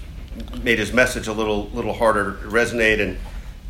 made 0.62 0.78
his 0.78 0.92
message 0.92 1.26
a 1.26 1.32
little 1.32 1.68
little 1.70 1.94
harder 1.94 2.36
to 2.40 2.48
resonate. 2.48 3.00
And 3.00 3.18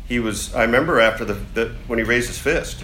he 0.09 0.19
was. 0.19 0.53
I 0.55 0.63
remember 0.63 0.99
after 0.99 1.23
the, 1.23 1.35
the 1.53 1.75
when 1.87 1.99
he 1.99 2.03
raised 2.03 2.27
his 2.27 2.39
fist. 2.39 2.83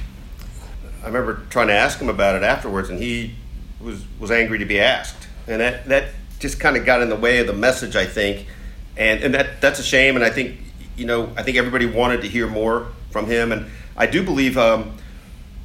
I 1.04 1.08
remember 1.08 1.42
trying 1.50 1.68
to 1.68 1.74
ask 1.74 2.00
him 2.00 2.08
about 2.08 2.36
it 2.36 2.44
afterwards, 2.44 2.90
and 2.90 3.00
he 3.00 3.36
was 3.82 4.04
was 4.20 4.32
angry 4.32 4.60
to 4.60 4.66
be 4.66 4.80
asked, 4.80 5.28
and 5.48 5.60
that 5.60 5.86
that 5.90 6.12
just 6.40 6.60
kind 6.60 6.78
of 6.78 6.86
got 6.86 7.02
in 7.02 7.10
the 7.10 7.16
way 7.16 7.40
of 7.40 7.48
the 7.48 7.54
message, 7.54 7.96
I 7.96 8.06
think, 8.06 8.48
and 8.96 9.24
and 9.24 9.34
that 9.34 9.60
that's 9.60 9.80
a 9.80 9.84
shame. 9.84 10.16
And 10.16 10.24
I 10.24 10.30
think 10.30 10.58
you 10.96 11.06
know 11.06 11.32
I 11.36 11.44
think 11.44 11.58
everybody 11.58 11.88
wanted 11.88 12.22
to 12.22 12.30
hear 12.30 12.48
more 12.48 12.88
from 13.10 13.26
him, 13.26 13.52
and 13.52 13.66
I 13.98 14.06
do 14.06 14.24
believe. 14.24 14.58
Um, 14.58 14.98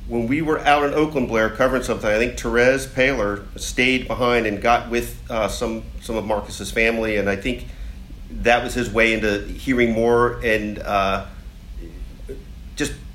when 0.09 0.27
we 0.27 0.43
were 0.43 0.59
out 0.59 0.83
in 0.83 0.93
Oakland, 0.93 1.29
Blair, 1.29 1.51
covering 1.51 1.85
something, 1.85 2.11
I 2.11 2.19
think 2.19 2.37
Terez 2.37 2.89
Paylor 2.89 3.47
stayed 3.57 4.09
behind 4.09 4.45
and 4.45 4.61
got 4.61 4.91
with 4.91 5.17
uh, 5.31 5.47
some 5.47 5.85
some 6.01 6.17
of 6.17 6.25
Marcus's 6.25 6.73
family, 6.73 7.17
and 7.17 7.31
I 7.31 7.37
think 7.37 7.67
that 8.31 8.65
was 8.65 8.75
his 8.75 8.91
way 8.91 9.13
into 9.13 9.43
hearing 9.47 9.93
more 9.93 10.41
and 10.45 10.81
uh, 10.81 11.27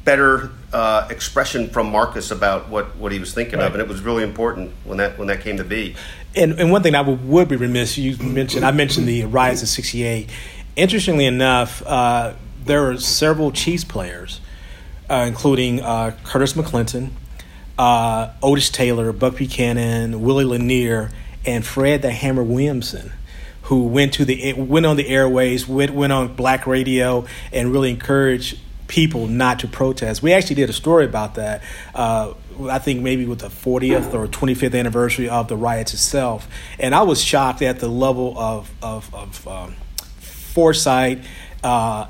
better 0.05 0.51
uh, 0.71 1.07
expression 1.09 1.67
from 1.67 1.91
Marcus 1.91 2.31
about 2.31 2.69
what, 2.69 2.95
what 2.95 3.11
he 3.11 3.19
was 3.19 3.33
thinking 3.33 3.59
Right. 3.59 3.65
of, 3.65 3.73
and 3.73 3.81
it 3.81 3.87
was 3.87 4.01
really 4.01 4.23
important 4.23 4.71
when 4.85 4.99
that 4.99 5.17
when 5.17 5.27
that 5.27 5.41
came 5.41 5.57
to 5.57 5.63
be. 5.63 5.95
And, 6.35 6.59
and 6.59 6.71
one 6.71 6.83
thing 6.83 6.95
I 6.95 7.01
would, 7.01 7.27
would 7.27 7.47
be 7.49 7.55
remiss, 7.55 7.97
you 7.97 8.15
mentioned, 8.17 8.65
I 8.65 8.71
mentioned 8.71 9.07
the 9.07 9.25
riots 9.25 9.61
of 9.61 9.69
68. 9.69 10.29
Interestingly 10.75 11.25
enough, 11.25 11.81
uh, 11.85 12.33
there 12.63 12.81
were 12.83 12.97
several 12.97 13.51
Chiefs 13.51 13.85
players, 13.85 14.41
uh, 15.09 15.25
including 15.27 15.81
uh, 15.81 16.15
Curtis 16.23 16.53
McClinton, 16.53 17.11
uh, 17.77 18.31
Otis 18.43 18.69
Taylor, 18.69 19.11
Buck 19.13 19.37
Buchanan, 19.37 20.21
Willie 20.21 20.45
Lanier, 20.45 21.11
and 21.45 21.65
Fred 21.65 22.01
the 22.01 22.11
Hammer 22.11 22.43
Williamson, 22.43 23.13
who 23.63 23.87
went 23.87 24.13
to 24.13 24.25
the 24.25 24.53
went 24.53 24.85
on 24.85 24.97
the 24.97 25.07
airways, 25.07 25.67
went 25.67 25.91
went 25.93 26.11
on 26.11 26.35
black 26.35 26.67
radio, 26.67 27.25
and 27.53 27.71
really 27.71 27.91
encouraged 27.91 28.59
people 28.87 29.27
not 29.27 29.59
to 29.59 29.67
protest. 29.67 30.21
We 30.21 30.33
actually 30.33 30.55
did 30.55 30.69
a 30.69 30.73
story 30.73 31.05
about 31.05 31.35
that. 31.35 31.63
Uh, 31.93 32.33
I 32.69 32.79
think 32.79 33.01
maybe 33.01 33.25
with 33.25 33.39
the 33.39 33.49
40th 33.49 34.13
or 34.13 34.27
25th 34.27 34.77
anniversary 34.77 35.27
of 35.29 35.47
the 35.47 35.57
riots 35.57 35.93
itself, 35.93 36.47
and 36.79 36.95
I 36.95 37.03
was 37.03 37.21
shocked 37.21 37.61
at 37.61 37.79
the 37.79 37.89
level 37.89 38.37
of 38.37 38.71
of, 38.81 39.13
of 39.13 39.47
um, 39.47 39.75
foresight. 40.19 41.19
Uh, 41.63 42.07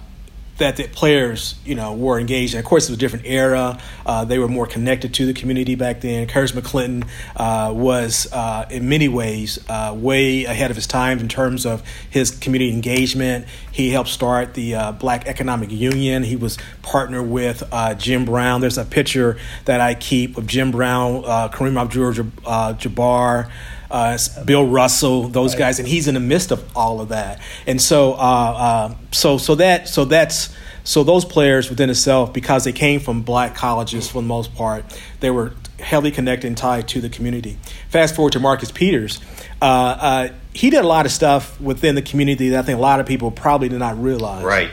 that 0.57 0.77
the 0.77 0.87
players, 0.87 1.55
you 1.65 1.75
know, 1.75 1.93
were 1.93 2.19
engaged 2.19 2.53
in. 2.53 2.59
Of 2.59 2.65
course, 2.65 2.87
it 2.87 2.91
was 2.91 2.97
a 2.97 2.99
different 2.99 3.25
era. 3.25 3.77
Uh, 4.05 4.23
they 4.23 4.39
were 4.39 4.47
more 4.47 4.65
connected 4.65 5.13
to 5.15 5.25
the 5.25 5.33
community 5.33 5.75
back 5.75 5.99
then. 5.99 6.27
Curtis 6.27 6.53
McClinton 6.53 7.07
uh, 7.35 7.73
was, 7.73 8.31
uh, 8.31 8.65
in 8.69 8.87
many 8.87 9.09
ways, 9.09 9.59
uh, 9.67 9.93
way 9.97 10.45
ahead 10.45 10.71
of 10.71 10.77
his 10.77 10.87
time 10.87 11.19
in 11.19 11.27
terms 11.27 11.65
of 11.65 11.83
his 12.09 12.31
community 12.31 12.71
engagement. 12.71 13.47
He 13.71 13.89
helped 13.89 14.09
start 14.09 14.53
the 14.53 14.75
uh, 14.75 14.91
Black 14.93 15.27
Economic 15.27 15.71
Union. 15.71 16.23
He 16.23 16.37
was 16.37 16.57
partner 16.81 17.21
with 17.21 17.61
uh, 17.73 17.93
Jim 17.95 18.23
Brown. 18.23 18.61
There's 18.61 18.77
a 18.77 18.85
picture 18.85 19.37
that 19.65 19.81
I 19.81 19.93
keep 19.93 20.37
of 20.37 20.47
Jim 20.47 20.71
Brown, 20.71 21.23
Kareem 21.23 21.79
Abdul-Jabbar. 21.79 23.51
Uh, 23.91 24.17
Bill 24.45 24.65
Russell, 24.65 25.27
those 25.27 25.53
Right. 25.53 25.59
guys, 25.59 25.79
and 25.79 25.87
he's 25.87 26.07
in 26.07 26.15
the 26.15 26.19
midst 26.19 26.51
of 26.51 26.63
all 26.75 26.99
of 27.01 27.09
that. 27.09 27.39
And 27.67 27.81
so, 27.81 28.13
uh, 28.13 28.15
uh, 28.17 28.93
so, 29.11 29.37
so 29.37 29.55
that, 29.55 29.87
so 29.87 30.05
that's, 30.05 30.49
so 30.83 31.03
those 31.03 31.25
players 31.25 31.69
within 31.69 31.89
itself, 31.89 32.33
because 32.33 32.63
they 32.63 32.71
came 32.71 32.99
from 32.99 33.21
black 33.21 33.55
colleges 33.55 34.07
for 34.07 34.21
the 34.21 34.27
most 34.27 34.53
part, 34.55 34.85
they 35.19 35.29
were 35.29 35.53
heavily 35.79 36.11
connected 36.11 36.47
and 36.47 36.57
tied 36.57 36.87
to 36.89 37.01
the 37.01 37.09
community. 37.09 37.57
Fast 37.89 38.15
forward 38.15 38.33
to 38.33 38.39
Marcus 38.39 38.71
Peters, 38.71 39.19
uh, 39.61 39.65
uh, 39.65 40.27
he 40.53 40.69
did 40.69 40.83
a 40.83 40.87
lot 40.87 41.05
of 41.05 41.11
stuff 41.11 41.59
within 41.59 41.95
the 41.95 42.01
community 42.01 42.49
that 42.49 42.59
I 42.59 42.61
think 42.63 42.77
a 42.77 42.81
lot 42.81 42.99
of 42.99 43.05
people 43.05 43.29
probably 43.31 43.69
did 43.69 43.79
not 43.79 44.01
realize. 44.01 44.43
Right. 44.43 44.69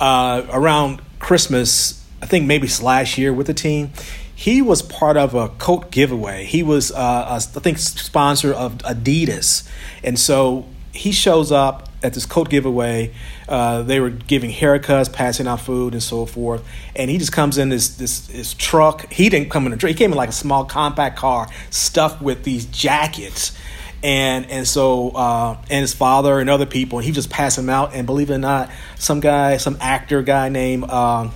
Uh, 0.00 0.42
around 0.50 1.00
Christmas, 1.18 1.97
I 2.20 2.26
think 2.26 2.46
maybe 2.46 2.68
last 2.82 3.18
year 3.18 3.32
with 3.32 3.46
the 3.46 3.54
team, 3.54 3.92
he 4.34 4.62
was 4.62 4.82
part 4.82 5.16
of 5.16 5.34
a 5.34 5.48
coat 5.48 5.90
giveaway. 5.90 6.44
He 6.44 6.62
was, 6.62 6.92
uh, 6.92 6.96
a, 7.28 7.34
I 7.34 7.60
think, 7.60 7.78
sponsor 7.78 8.52
of 8.52 8.78
Adidas, 8.78 9.68
and 10.02 10.18
so 10.18 10.66
he 10.92 11.12
shows 11.12 11.52
up 11.52 11.88
at 12.02 12.14
this 12.14 12.26
coat 12.26 12.48
giveaway. 12.48 13.12
Uh, 13.48 13.82
they 13.82 14.00
were 14.00 14.10
giving 14.10 14.50
haircuts, 14.50 15.12
passing 15.12 15.46
out 15.46 15.60
food, 15.60 15.92
and 15.92 16.02
so 16.02 16.26
forth. 16.26 16.64
And 16.94 17.10
he 17.10 17.18
just 17.18 17.32
comes 17.32 17.58
in 17.58 17.68
this 17.68 17.96
this, 17.96 18.54
truck. 18.54 19.12
He 19.12 19.28
didn't 19.28 19.50
come 19.50 19.66
in 19.66 19.72
a 19.72 19.76
truck. 19.76 19.90
He 19.90 19.96
came 19.96 20.12
in 20.12 20.16
like 20.16 20.28
a 20.28 20.32
small 20.32 20.64
compact 20.64 21.16
car 21.16 21.48
stuffed 21.70 22.22
with 22.22 22.44
these 22.44 22.66
jackets. 22.66 23.56
And 24.02 24.48
and 24.48 24.66
so 24.66 25.10
uh, 25.10 25.56
and 25.70 25.80
his 25.80 25.92
father 25.92 26.38
and 26.38 26.48
other 26.48 26.66
people, 26.66 26.98
and 26.98 27.06
he 27.06 27.10
just 27.12 27.30
passed 27.30 27.56
them 27.56 27.68
out. 27.68 27.94
And 27.94 28.06
believe 28.06 28.30
it 28.30 28.34
or 28.34 28.38
not, 28.38 28.70
some 28.96 29.18
guy, 29.18 29.56
some 29.56 29.76
actor 29.80 30.22
guy 30.22 30.50
named 30.50 30.88
um, 30.88 31.32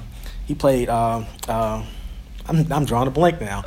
he 0.52 0.58
played. 0.58 0.88
Uh, 0.90 1.24
uh, 1.48 1.82
I'm 2.46 2.70
I'm 2.72 2.84
drawing 2.84 3.08
a 3.08 3.10
blank 3.10 3.40
now. 3.40 3.64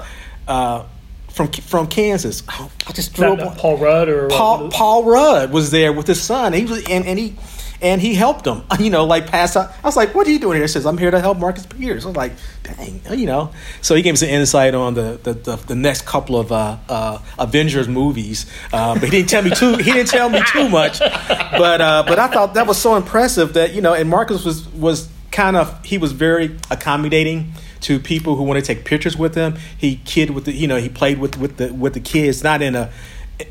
Uh, 0.47 0.85
from 1.29 1.51
from 1.51 1.87
Kansas, 1.87 2.43
Oh, 2.47 2.71
I 2.87 2.91
just 2.93 3.13
drew 3.13 3.33
a 3.33 3.35
blank. 3.35 3.57
Paul 3.57 3.77
Rudd 3.77 4.07
or 4.07 4.27
Paul 4.29 4.69
Paul 4.69 5.03
Rudd 5.03 5.51
was 5.51 5.71
there 5.71 5.91
with 5.91 6.07
his 6.07 6.21
son. 6.21 6.53
He 6.53 6.65
was 6.65 6.87
and, 6.89 7.05
and 7.05 7.17
he 7.17 7.35
and 7.81 7.99
he 7.99 8.13
helped 8.13 8.45
him. 8.45 8.61
You 8.79 8.89
know, 8.91 9.05
like 9.05 9.25
pass 9.27 9.55
out. 9.55 9.71
I 9.83 9.87
was 9.87 9.95
like, 9.95 10.13
"What 10.13 10.27
are 10.27 10.31
you 10.31 10.37
doing 10.37 10.55
here?" 10.57 10.65
He 10.65 10.67
says, 10.67 10.85
"I'm 10.85 10.97
here 10.99 11.09
to 11.09 11.19
help 11.19 11.39
Marcus 11.39 11.65
Peters." 11.65 12.05
I 12.05 12.09
was 12.09 12.17
like, 12.17 12.33
"Dang," 12.61 13.01
you 13.17 13.25
know. 13.25 13.51
So 13.81 13.95
he 13.95 14.03
gave 14.03 14.13
me 14.13 14.17
some 14.17 14.29
insight 14.29 14.75
on 14.75 14.93
the 14.93 15.19
the, 15.23 15.33
the, 15.33 15.55
the 15.55 15.75
next 15.75 16.05
couple 16.05 16.37
of 16.37 16.51
uh, 16.51 16.77
uh, 16.87 17.17
Avengers 17.39 17.87
movies, 17.87 18.45
uh, 18.71 18.93
but 18.93 19.05
he 19.05 19.09
didn't 19.09 19.29
tell 19.29 19.41
me 19.41 19.49
too. 19.49 19.77
He 19.77 19.91
didn't 19.91 20.09
tell 20.09 20.29
me 20.29 20.41
too 20.51 20.69
much. 20.69 20.99
But 20.99 21.81
uh, 21.81 22.03
but 22.07 22.19
I 22.19 22.27
thought 22.27 22.53
that 22.53 22.67
was 22.67 22.77
so 22.77 22.95
impressive 22.95 23.53
that 23.53 23.73
you 23.73 23.81
know, 23.81 23.93
and 23.93 24.07
Marcus 24.09 24.45
was 24.45 24.67
was 24.73 25.09
kind 25.35 25.57
of 25.57 25.83
he 25.83 25.97
was 25.97 26.13
very 26.13 26.57
accommodating 26.71 27.53
to 27.81 27.99
people 27.99 28.37
who 28.37 28.43
want 28.43 28.57
to 28.57 28.65
take 28.65 28.85
pictures 28.85 29.17
with 29.17 29.35
him. 29.35 29.55
He 29.77 29.97
kid 29.97 30.29
with 30.29 30.45
the 30.45 30.53
you 30.53 30.67
know 30.67 30.77
he 30.77 30.89
played 30.89 31.19
with 31.19 31.37
with 31.37 31.57
the 31.57 31.73
with 31.73 31.93
the 31.93 31.99
kids, 31.99 32.43
not 32.43 32.61
in 32.61 32.73
a 32.75 32.89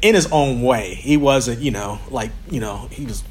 in 0.01 0.15
his 0.15 0.27
own 0.33 0.63
way. 0.63 0.95
He 0.95 1.17
wasn't 1.17 1.61
you 1.61 1.71
know 1.71 1.99
like 2.11 2.33
you 2.51 2.59
know 2.59 2.89
he 2.91 3.05
was 3.05 3.23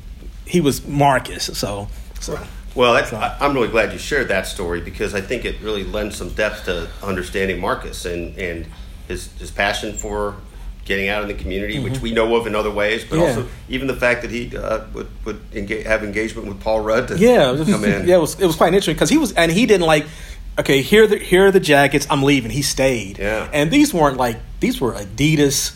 he 0.46 0.62
was 0.62 0.88
Marcus. 0.88 1.46
So 1.58 1.88
so 2.20 2.40
Well, 2.76 2.94
that's, 2.94 3.12
I, 3.12 3.38
I'm 3.40 3.54
really 3.54 3.68
glad 3.68 3.92
you 3.92 4.00
shared 4.00 4.30
that 4.30 4.48
story 4.48 4.82
because 4.82 5.14
I 5.14 5.22
think 5.22 5.46
it 5.46 5.60
really 5.62 5.84
lends 5.84 6.16
some 6.16 6.30
depth 6.30 6.66
to 6.66 6.90
understanding 7.04 7.60
Marcus 7.60 8.06
and, 8.06 8.36
and 8.38 8.66
his, 9.08 9.32
his 9.34 9.52
passion 9.52 9.94
for 9.94 10.38
getting 10.86 11.08
out 11.08 11.22
in 11.22 11.28
the 11.30 11.34
community, 11.34 11.80
which 11.80 12.00
we 12.02 12.12
know 12.12 12.36
of 12.36 12.46
in 12.46 12.56
other 12.56 12.72
ways, 12.72 13.06
but 13.10 13.18
Yeah. 13.18 13.26
also 13.28 13.48
even 13.70 13.88
the 13.88 13.96
fact 13.96 14.22
that 14.22 14.32
he 14.32 14.56
uh, 14.56 14.82
would, 14.94 15.08
would 15.26 15.40
engage, 15.54 15.86
have 15.86 16.04
engagement 16.04 16.48
with 16.48 16.60
Paul 16.60 16.82
Rudd 16.82 17.08
to 17.08 17.18
yeah, 17.18 17.52
it 17.52 17.60
was, 17.60 17.70
come 17.70 17.84
in. 17.86 18.08
yeah, 18.08 18.16
it 18.16 18.20
was 18.22 18.40
it 18.40 18.46
was 18.46 18.56
quite 18.56 18.70
interesting 18.74 18.96
because 18.96 19.10
he 19.10 19.18
was 19.18 19.32
and 19.34 19.52
he 19.52 19.66
didn't 19.66 19.88
like. 19.88 20.06
Okay, 20.60 20.82
here 20.84 21.06
are 21.06 21.08
the 21.08 21.18
here 21.18 21.48
are 21.48 21.52
the 21.52 21.60
jackets. 21.60 22.06
I'm 22.12 22.22
leaving. 22.22 22.52
He 22.52 22.62
stayed. 22.62 23.18
Yeah. 23.18 23.50
and 23.52 23.72
these 23.72 23.94
weren't 23.94 24.18
like 24.18 24.38
these 24.60 24.80
were 24.80 24.94
Adidas. 24.94 25.74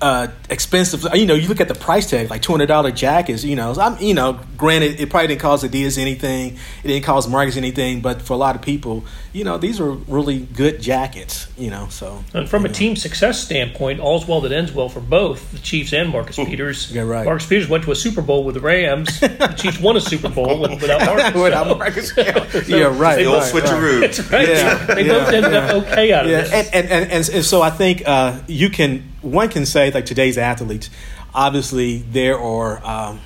Uh, 0.00 0.28
expensive. 0.50 1.06
You 1.14 1.26
know, 1.26 1.34
you 1.34 1.48
look 1.48 1.60
at 1.60 1.68
the 1.68 1.74
price 1.74 2.08
tag, 2.10 2.30
like 2.30 2.42
two 2.42 2.52
hundred 2.52 2.66
dollar 2.66 2.90
jackets. 2.90 3.44
You 3.44 3.56
know, 3.56 3.74
I'm 3.74 3.98
you 4.00 4.14
know, 4.14 4.38
granted, 4.56 5.00
it 5.00 5.10
probably 5.10 5.28
didn't 5.28 5.40
cause 5.40 5.64
Adidas 5.64 5.98
anything, 5.98 6.58
it 6.84 6.88
didn't 6.88 7.04
cause 7.04 7.28
Marcus 7.28 7.56
anything, 7.56 8.00
but 8.00 8.20
for 8.22 8.34
a 8.34 8.36
lot 8.36 8.56
of 8.56 8.62
people, 8.62 9.04
you 9.32 9.44
know, 9.44 9.58
these 9.58 9.80
are 9.80 9.90
really 9.90 10.40
good 10.40 10.80
jackets. 10.82 11.48
You 11.56 11.70
know, 11.70 11.88
so 11.88 12.22
And 12.34 12.48
from 12.48 12.64
a 12.64 12.68
know. 12.68 12.74
team 12.74 12.96
success 12.96 13.42
standpoint, 13.42 14.00
all's 14.00 14.26
well 14.28 14.42
that 14.42 14.52
ends 14.52 14.72
well 14.72 14.88
for 14.90 15.00
both 15.00 15.50
the 15.52 15.58
Chiefs 15.58 15.92
and 15.94 16.10
Marcus 16.10 16.36
Peters. 16.36 16.92
Yeah, 16.92 17.02
right. 17.02 17.24
Marcus 17.24 17.46
Peters 17.46 17.68
went 17.68 17.84
to 17.84 17.92
a 17.92 17.96
Super 17.96 18.20
Bowl 18.20 18.44
with 18.44 18.54
the 18.56 18.60
Rams. 18.60 19.18
the 19.20 19.54
Chiefs 19.56 19.80
won 19.80 19.96
a 19.96 20.00
Super 20.00 20.28
Bowl 20.28 20.60
with- 20.60 20.70
without 20.82 21.04
Marcus. 21.06 21.34
Without 21.46 21.66
so- 21.66 21.74
Marcus, 21.76 22.16
yeah, 22.16 22.46
yeah, 22.66 22.98
right. 23.00 23.16
The 23.16 23.24
old 23.26 23.42
right, 23.42 23.54
right. 23.54 23.62
switcheroo. 23.64 24.00
That's 24.00 24.30
right. 24.30 24.48
Yeah, 24.48 24.84
they 24.94 25.06
yeah, 25.06 25.12
both 25.12 25.28
ended 25.32 25.54
up 25.54 25.74
okay 25.86 26.12
out 26.12 26.24
of 26.24 26.30
yeah, 26.30 26.40
this. 26.42 26.52
and, 26.52 26.74
and, 26.74 26.90
and, 26.92 27.12
and, 27.12 27.28
and 27.34 27.44
so 27.44 27.62
I 27.62 27.70
think 27.70 28.02
uh, 28.06 28.40
you 28.46 28.68
can 28.70 29.10
one 29.26 29.48
can 29.48 29.66
say 29.66 29.90
like 29.90 30.06
today's 30.06 30.38
athletes, 30.38 30.90
obviously 31.34 31.98
there 31.98 32.38
are 32.38 32.84
um, 32.84 33.20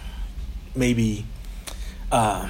maybe 0.75 1.27
uh, 2.11 2.49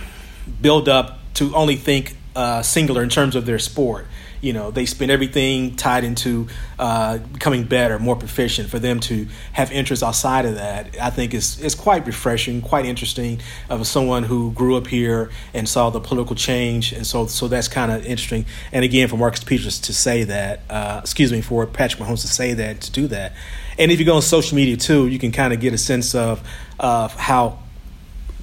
build 0.61 0.89
up 0.89 1.19
to 1.35 1.55
only 1.55 1.77
think 1.77 2.17
uh, 2.35 2.63
singular 2.63 3.03
in 3.03 3.09
terms 3.09 3.35
of 3.37 3.47
their 3.47 3.59
sport. 3.59 4.07
You 4.41 4.53
know, 4.53 4.71
they 4.71 4.87
spend 4.87 5.11
everything 5.11 5.77
tied 5.77 6.05
into 6.05 6.49
uh, 6.79 7.19
becoming 7.19 7.65
better, 7.65 7.99
more 7.99 8.17
proficient. 8.17 8.71
For 8.71 8.79
them 8.79 9.01
to 9.01 9.27
have 9.53 9.71
interests 9.71 10.03
outside 10.03 10.47
of 10.47 10.55
that, 10.55 10.97
I 11.01 11.11
think 11.11 11.35
is 11.35 11.61
is 11.61 11.75
quite 11.75 12.07
refreshing, 12.07 12.63
quite 12.63 12.87
interesting. 12.87 13.41
Of 13.69 13.87
someone 13.87 14.23
who 14.25 14.53
grew 14.53 14.77
up 14.77 14.87
here 14.87 15.31
and 15.53 15.69
saw 15.69 15.91
the 15.91 16.01
political 16.01 16.37
change, 16.37 16.93
and 16.93 17.07
so 17.07 17.27
so 17.27 17.49
that's 17.49 17.69
kind 17.69 17.93
of 17.93 18.07
interesting. 18.07 18.47
And 18.73 18.85
again, 18.85 19.09
for 19.09 19.17
Marcus 19.17 19.45
Peters 19.45 19.79
to 19.81 19.93
say 19.93 20.25
that, 20.25 20.61
uh, 20.71 21.01
excuse 21.03 21.33
me, 21.33 21.41
for 21.41 21.67
Patrick 21.67 22.03
Mahomes 22.03 22.23
to 22.23 22.29
say 22.29 22.55
that, 22.55 22.81
to 22.83 22.91
do 22.91 23.07
that, 23.09 23.33
and 23.79 23.91
if 23.91 23.99
you 23.99 24.07
go 24.07 24.17
on 24.17 24.23
social 24.23 24.57
media 24.57 24.77
too, 24.77 25.07
you 25.07 25.19
can 25.19 25.33
kind 25.33 25.53
of 25.53 25.61
get 25.61 25.75
a 25.75 25.79
sense 25.79 26.15
of 26.15 26.47
of 26.79 27.15
how 27.15 27.59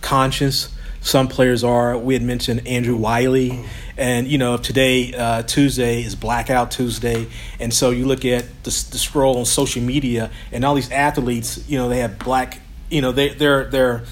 conscious 0.02 0.70
some 1.02 1.28
players 1.28 1.64
are. 1.64 1.98
We 1.98 2.14
had 2.14 2.24
mentioned 2.24 2.68
Andrew 2.68 2.96
Wylie, 2.96 3.64
and 3.98 4.28
you 4.28 4.38
know 4.38 4.58
today 4.58 5.14
uh, 5.14 5.44
Tuesday 5.44 6.04
is 6.04 6.16
Blackout 6.16 6.72
Tuesday, 6.72 7.28
and 7.60 7.74
so 7.74 7.90
you 7.92 8.06
look 8.06 8.24
at 8.26 8.44
the, 8.64 8.70
the 8.92 8.98
scroll 8.98 9.38
on 9.38 9.46
social 9.46 9.82
media, 9.82 10.32
and 10.52 10.64
all 10.64 10.76
these 10.76 10.92
athletes, 10.92 11.68
you 11.70 11.78
know, 11.78 11.90
they 11.90 12.00
have 12.00 12.20
black, 12.20 12.60
you 12.90 13.02
know, 13.02 13.12
they, 13.12 13.30
their 13.30 13.66
their 13.66 14.04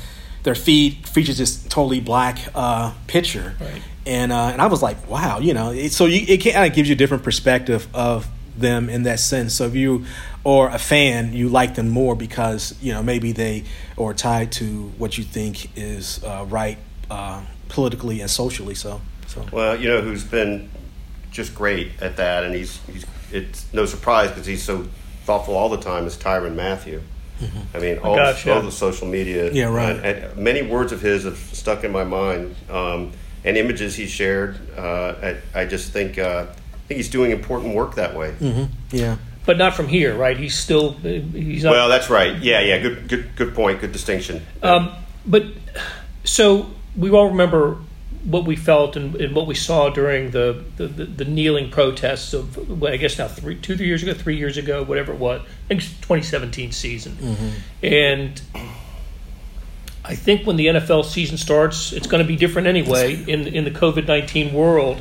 their 0.44 0.56
feed 0.56 1.08
features 1.08 1.38
this 1.38 1.64
totally 1.66 2.00
black 2.02 2.38
uh, 2.54 2.94
picture, 3.08 3.56
Right. 3.60 3.82
and 4.06 4.32
uh, 4.32 4.50
and 4.54 4.62
I 4.62 4.68
was 4.68 4.82
like, 4.84 5.10
wow, 5.10 5.40
you 5.40 5.54
know, 5.54 5.72
it, 5.72 5.92
so 5.92 6.06
you, 6.06 6.26
it 6.28 6.38
kind 6.40 6.70
of 6.70 6.76
gives 6.76 6.90
you 6.90 6.94
a 6.94 6.98
different 6.98 7.24
perspective 7.24 7.88
of 7.94 8.28
them 8.58 8.90
in 8.90 9.04
that 9.04 9.20
sense. 9.20 9.54
So 9.54 9.66
if 9.66 9.76
you 9.76 10.06
or 10.44 10.70
a 10.70 10.78
fan, 10.80 11.34
you 11.34 11.50
like 11.50 11.76
them 11.76 11.90
more 11.90 12.16
because 12.16 12.74
you 12.82 12.94
know 12.94 13.04
maybe 13.04 13.32
they 13.32 13.64
are 13.98 14.14
tied 14.14 14.52
to 14.54 14.94
what 14.98 15.18
you 15.18 15.24
think 15.24 15.76
is 15.78 16.24
uh, 16.24 16.46
right 16.48 16.78
uh, 17.10 17.44
politically 17.70 18.22
and 18.22 18.30
socially. 18.30 18.76
So 18.76 19.02
so 19.28 19.46
Well, 19.52 19.80
you 19.80 19.88
know 19.88 20.02
who's 20.02 20.24
been 20.24 20.70
just 21.32 21.54
great 21.54 21.92
at 22.02 22.18
that, 22.18 22.44
and 22.44 22.56
he's 22.56 22.80
he's 22.92 23.06
it's 23.32 23.66
no 23.74 23.86
surprise 23.86 24.30
because 24.30 24.46
he's 24.46 24.64
so 24.64 24.88
thoughtful 25.26 25.56
all 25.56 25.70
the 25.70 25.80
time. 25.80 26.06
Is 26.06 26.18
Tyrann 26.18 26.56
Mathieu? 26.56 27.02
I 27.74 27.80
mean, 27.80 27.98
all, 28.00 28.16
gosh, 28.16 28.48
all 28.48 28.56
yeah. 28.56 28.62
the 28.62 28.72
social 28.72 29.08
media. 29.08 29.52
Yeah, 29.52 29.66
right. 29.66 29.96
And, 29.96 30.06
and 30.06 30.38
many 30.38 30.62
words 30.62 30.94
of 30.94 31.02
his 31.02 31.26
have 31.26 31.38
stuck 31.38 31.84
in 31.84 31.92
my 31.92 32.06
mind, 32.06 32.56
um, 32.70 33.12
and 33.44 33.58
images 33.58 33.96
he 33.96 34.08
shared. 34.08 34.58
Uh, 34.78 35.36
I, 35.54 35.62
I 35.62 35.66
just 35.66 35.92
think 35.92 36.18
uh, 36.18 36.46
I 36.50 36.88
think 36.88 36.98
he's 36.98 37.10
doing 37.10 37.32
important 37.32 37.76
work 37.76 37.96
that 37.96 38.16
way. 38.16 38.32
mhm, 38.40 38.70
yeah. 38.92 39.18
but 39.46 39.58
not 39.58 39.76
from 39.76 39.88
here, 39.88 40.16
right? 40.16 40.38
He's 40.38 40.58
still 40.58 40.94
he's 40.94 41.64
not. 41.66 41.72
Well, 41.72 41.90
that's 41.90 42.10
right. 42.10 42.42
Yeah, 42.42 42.62
yeah. 42.62 42.80
Good, 42.80 43.10
good, 43.10 43.36
good 43.36 43.54
point. 43.54 43.82
Good 43.82 43.92
distinction. 43.92 44.46
Um, 44.64 44.94
but 45.26 45.44
so 46.24 46.70
we 46.96 47.10
all 47.12 47.30
remember 47.30 47.80
what 48.26 48.46
we 48.46 48.56
felt 48.56 48.96
and, 48.96 49.16
and 49.16 49.36
what 49.36 49.46
we 49.48 49.56
saw 49.56 49.90
during 49.90 50.32
the, 50.32 50.64
the, 50.78 50.88
the, 50.88 51.06
the 51.06 51.26
kneeling 51.26 51.70
protests 51.70 52.34
of 52.34 52.82
well, 52.82 52.92
I 52.92 52.98
guess 52.98 53.18
now 53.18 53.28
three 53.28 53.56
two 53.56 53.78
three 53.78 53.88
years 53.88 54.04
ago, 54.04 54.14
three 54.14 54.38
years 54.38 54.58
ago, 54.58 54.84
whatever 54.84 55.14
it 55.14 55.20
was. 55.20 55.42
I 55.42 55.68
think 55.68 55.82
it's 55.82 55.90
2017 56.02 56.72
season, 56.72 57.18
and 57.84 58.42
I 60.04 60.16
think 60.16 60.46
when 60.46 60.56
the 60.56 60.68
NFL 60.68 61.06
season 61.06 61.38
starts, 61.38 61.94
it's 61.94 62.08
going 62.08 62.24
to 62.24 62.28
be 62.28 62.36
different 62.36 62.68
anyway 62.68 63.24
in 63.28 63.48
in 63.48 63.64
the 63.64 63.72
COVID 63.72 64.08
19 64.08 64.54
world. 64.54 65.00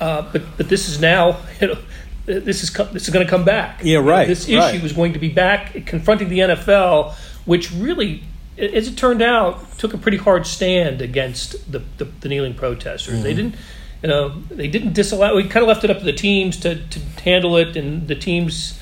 Uh, 0.00 0.22
but 0.32 0.42
but 0.56 0.68
this 0.68 0.88
is 0.88 1.00
now 1.00 1.38
you 1.60 1.68
know 1.68 1.78
this 2.26 2.62
is 2.62 2.72
this 2.92 3.08
is 3.08 3.10
going 3.10 3.24
to 3.24 3.30
come 3.30 3.44
back. 3.44 3.80
Yeah, 3.82 3.98
right, 3.98 4.26
This 4.26 4.48
issue 4.48 4.58
right. 4.58 4.84
is 4.84 4.92
going 4.92 5.12
to 5.14 5.18
be 5.18 5.28
back 5.28 5.86
confronting 5.86 6.28
the 6.28 6.40
NFL, 6.40 7.14
which 7.44 7.72
really, 7.72 8.22
as 8.60 8.88
it 8.88 8.96
turned 8.96 9.22
out, 9.22 9.78
took 9.78 9.94
a 9.94 9.98
pretty 9.98 10.18
hard 10.18 10.46
stand 10.46 11.00
against 11.02 11.70
the, 11.70 11.80
the, 11.98 12.04
the 12.04 12.28
kneeling 12.28 12.54
protesters. 12.54 13.14
Mm-hmm. 13.14 13.22
They 13.22 13.34
didn't, 13.34 13.54
you 14.02 14.08
know, 14.08 14.28
they 14.50 14.68
didn't 14.68 14.92
disallow. 14.92 15.34
We 15.36 15.44
kind 15.44 15.62
of 15.62 15.68
left 15.68 15.84
it 15.84 15.90
up 15.90 15.98
to 15.98 16.04
the 16.04 16.12
teams 16.12 16.56
to, 16.58 16.76
to 16.88 17.00
handle 17.22 17.56
it, 17.56 17.76
and 17.76 18.06
the 18.08 18.14
teams 18.14 18.78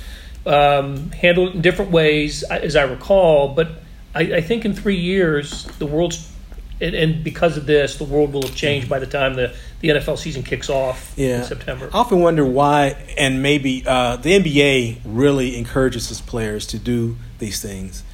um, 0.46 1.10
handled 1.12 1.50
it 1.50 1.54
in 1.56 1.62
different 1.62 1.90
ways, 1.90 2.42
as 2.44 2.76
I 2.76 2.82
recall. 2.82 3.54
But 3.54 3.68
I, 4.14 4.20
I 4.36 4.40
think 4.40 4.64
in 4.64 4.74
three 4.74 4.96
years, 4.98 5.64
the 5.78 5.86
world's 5.86 6.28
and, 6.80 6.94
and 6.94 7.24
because 7.24 7.56
of 7.56 7.66
this, 7.66 7.96
the 7.96 8.04
world 8.04 8.32
will 8.32 8.42
have 8.42 8.54
changed 8.54 8.88
by 8.88 8.98
the 9.00 9.06
time 9.06 9.34
the, 9.34 9.54
the 9.80 9.88
NFL 9.88 10.16
season 10.18 10.42
kicks 10.42 10.70
off 10.70 11.12
Yeah. 11.16 11.38
in 11.40 11.44
September. 11.44 11.90
I 11.92 11.98
often 11.98 12.20
wonder 12.20 12.44
why, 12.44 12.94
and 13.16 13.42
maybe 13.42 13.82
uh, 13.86 14.16
the 14.16 14.38
NBA 14.38 15.00
really 15.04 15.56
encourages 15.58 16.08
its 16.10 16.20
players 16.20 16.66
to 16.68 16.78
do 16.78 17.16
these 17.40 17.60
things. 17.60 18.04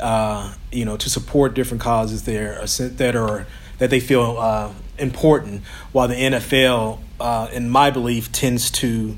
Uh, 0.00 0.54
you 0.72 0.84
know, 0.84 0.96
to 0.96 1.10
support 1.10 1.54
different 1.54 1.82
causes 1.82 2.24
there 2.24 2.64
that 2.64 3.14
are 3.16 3.46
that 3.78 3.90
they 3.90 4.00
feel 4.00 4.36
uh, 4.38 4.72
important, 4.98 5.62
while 5.92 6.08
the 6.08 6.14
NFL, 6.14 6.98
uh, 7.18 7.48
in 7.52 7.68
my 7.70 7.90
belief, 7.90 8.30
tends 8.32 8.70
to 8.70 9.16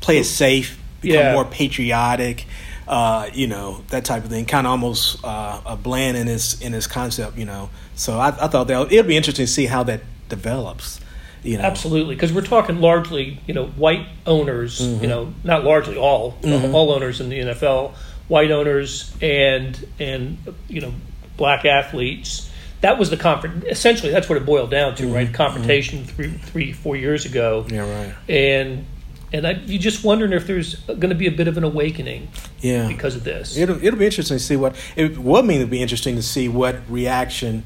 play 0.00 0.18
it 0.18 0.24
safe, 0.24 0.78
become 1.00 1.18
Yeah. 1.18 1.32
more 1.34 1.44
patriotic. 1.44 2.46
Uh, 2.88 3.28
you 3.34 3.48
know 3.48 3.82
that 3.88 4.04
type 4.04 4.22
of 4.22 4.30
thing, 4.30 4.44
kind 4.46 4.64
of 4.66 4.70
almost 4.70 5.24
uh, 5.24 5.60
a 5.66 5.76
bland 5.76 6.16
in 6.16 6.28
its 6.28 6.60
in 6.60 6.72
its 6.72 6.86
concept. 6.86 7.36
You 7.36 7.44
know, 7.44 7.68
so 7.96 8.16
I, 8.18 8.28
I 8.28 8.46
thought 8.46 8.68
that 8.68 8.92
it'll 8.92 9.08
be 9.08 9.16
interesting 9.16 9.46
to 9.46 9.50
see 9.52 9.66
how 9.66 9.82
that 9.84 10.02
develops. 10.28 11.00
You 11.42 11.58
know, 11.58 11.64
Absolutely, 11.64 12.14
because 12.14 12.32
we're 12.32 12.42
talking 12.42 12.80
largely, 12.80 13.40
you 13.46 13.54
know, 13.54 13.66
white 13.66 14.06
owners. 14.24 14.80
Mm-hmm. 14.80 15.02
You 15.02 15.08
know, 15.08 15.34
not 15.42 15.64
largely 15.64 15.96
all 15.96 16.36
all 16.44 16.92
owners 16.92 17.20
in 17.20 17.28
the 17.28 17.40
NFL, 17.40 17.92
white 18.28 18.50
owners 18.50 19.14
and 19.20 19.86
and 19.98 20.38
you 20.68 20.80
know, 20.80 20.92
black 21.36 21.64
athletes. 21.64 22.50
That 22.82 22.98
was 22.98 23.08
the 23.10 23.16
confront. 23.16 23.64
Essentially, 23.64 24.12
that's 24.12 24.28
what 24.28 24.36
it 24.36 24.44
boiled 24.46 24.70
down 24.70 24.94
to, 24.96 25.12
right? 25.12 25.32
Confrontation 25.32 26.04
three, 26.04 26.30
three, 26.32 26.72
four 26.72 26.94
years 26.96 27.24
ago, 27.24 27.64
Mm-hmm. 27.66 27.74
Yeah, 27.74 28.04
right. 28.04 28.14
and 28.28 28.86
and 29.32 29.46
I, 29.46 29.52
you 29.52 29.78
just 29.78 30.04
wondering 30.04 30.32
if 30.32 30.46
there's 30.46 30.76
going 30.86 31.08
to 31.08 31.14
be 31.14 31.26
a 31.26 31.30
bit 31.32 31.48
of 31.48 31.56
an 31.56 31.64
awakening 31.64 32.28
Yeah. 32.60 32.86
because 32.86 33.16
of 33.16 33.24
this. 33.24 33.56
It'll 33.56 33.82
it'll 33.84 33.98
be 33.98 34.04
interesting 34.06 34.36
to 34.36 34.42
see 34.42 34.56
what 34.56 34.76
it 34.94 35.18
would 35.18 35.44
mean. 35.44 35.56
It'd 35.58 35.70
be 35.70 35.82
interesting 35.82 36.14
to 36.16 36.22
see 36.22 36.48
what 36.48 36.76
reaction 36.88 37.64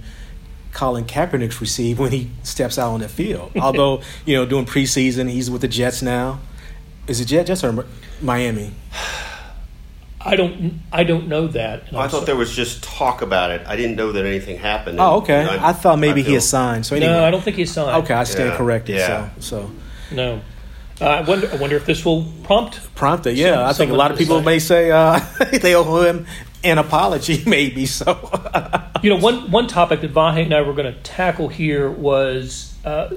Colin 0.72 1.04
Kaepernick's 1.04 1.60
received 1.60 1.98
when 1.98 2.12
he 2.12 2.30
steps 2.44 2.78
out 2.78 2.92
on 2.92 3.00
the 3.00 3.08
field. 3.08 3.52
Although 3.60 4.02
you 4.24 4.36
know, 4.36 4.46
doing 4.46 4.64
preseason, 4.64 5.28
he's 5.28 5.50
with 5.50 5.60
the 5.60 5.68
Jets 5.68 6.00
now. 6.02 6.40
Is 7.08 7.20
it 7.20 7.24
Jet 7.26 7.46
Jets 7.48 7.64
or 7.64 7.84
Miami? 8.22 8.72
I 10.22 10.36
don't 10.36 10.80
I 10.92 11.04
don't 11.04 11.28
know 11.28 11.46
that. 11.48 11.88
and 11.88 11.96
I 11.96 12.06
thought 12.08 12.20
so- 12.20 12.24
there 12.26 12.36
was 12.36 12.54
just 12.54 12.82
talk 12.82 13.22
about 13.22 13.50
it. 13.50 13.62
I 13.66 13.76
didn't 13.76 13.96
know 13.96 14.12
that 14.12 14.24
anything 14.26 14.58
happened. 14.58 14.98
Oh, 15.00 15.16
okay. 15.18 15.40
And 15.40 15.48
I, 15.60 15.72
thought 15.72 15.98
maybe 15.98 16.20
he 16.20 16.26
feel- 16.26 16.34
had 16.34 16.42
signed. 16.42 16.86
So 16.86 16.96
anyway, 16.96 17.12
no, 17.12 17.24
I 17.24 17.30
don't 17.30 17.42
think 17.42 17.56
he's 17.56 17.72
signed. 17.72 18.04
Okay, 18.04 18.14
I 18.14 18.24
stand 18.24 18.50
Yeah, 18.50 18.56
corrected. 18.56 18.96
yeah. 18.96 19.30
So 19.38 19.40
so 19.40 19.70
no. 20.14 20.40
Uh, 21.00 21.04
I 21.06 21.20
wonder. 21.22 21.48
I 21.50 21.56
wonder 21.56 21.76
if 21.76 21.86
this 21.86 22.04
will 22.04 22.26
prompt 22.42 22.78
prompted. 22.94 23.34
Yeah, 23.38 23.54
Some- 23.54 23.64
I 23.66 23.72
think 23.72 23.90
a 23.92 23.94
lot 23.94 24.10
of 24.10 24.18
people 24.18 24.36
decide. 24.36 24.44
may 24.46 24.58
say 24.58 24.90
uh, 24.90 25.20
they 25.62 25.74
owe 25.74 26.02
him 26.02 26.26
an 26.62 26.76
apology, 26.76 27.42
maybe. 27.46 27.86
So 27.86 28.04
You 29.02 29.08
know, 29.08 29.16
one 29.16 29.50
one 29.50 29.66
topic 29.68 30.02
that 30.02 30.12
Vahe 30.12 30.42
and 30.44 30.52
I 30.52 30.60
were 30.60 30.74
going 30.74 30.92
to 30.92 31.00
tackle 31.00 31.48
here 31.48 31.90
was 31.90 32.74
uh, 32.84 33.08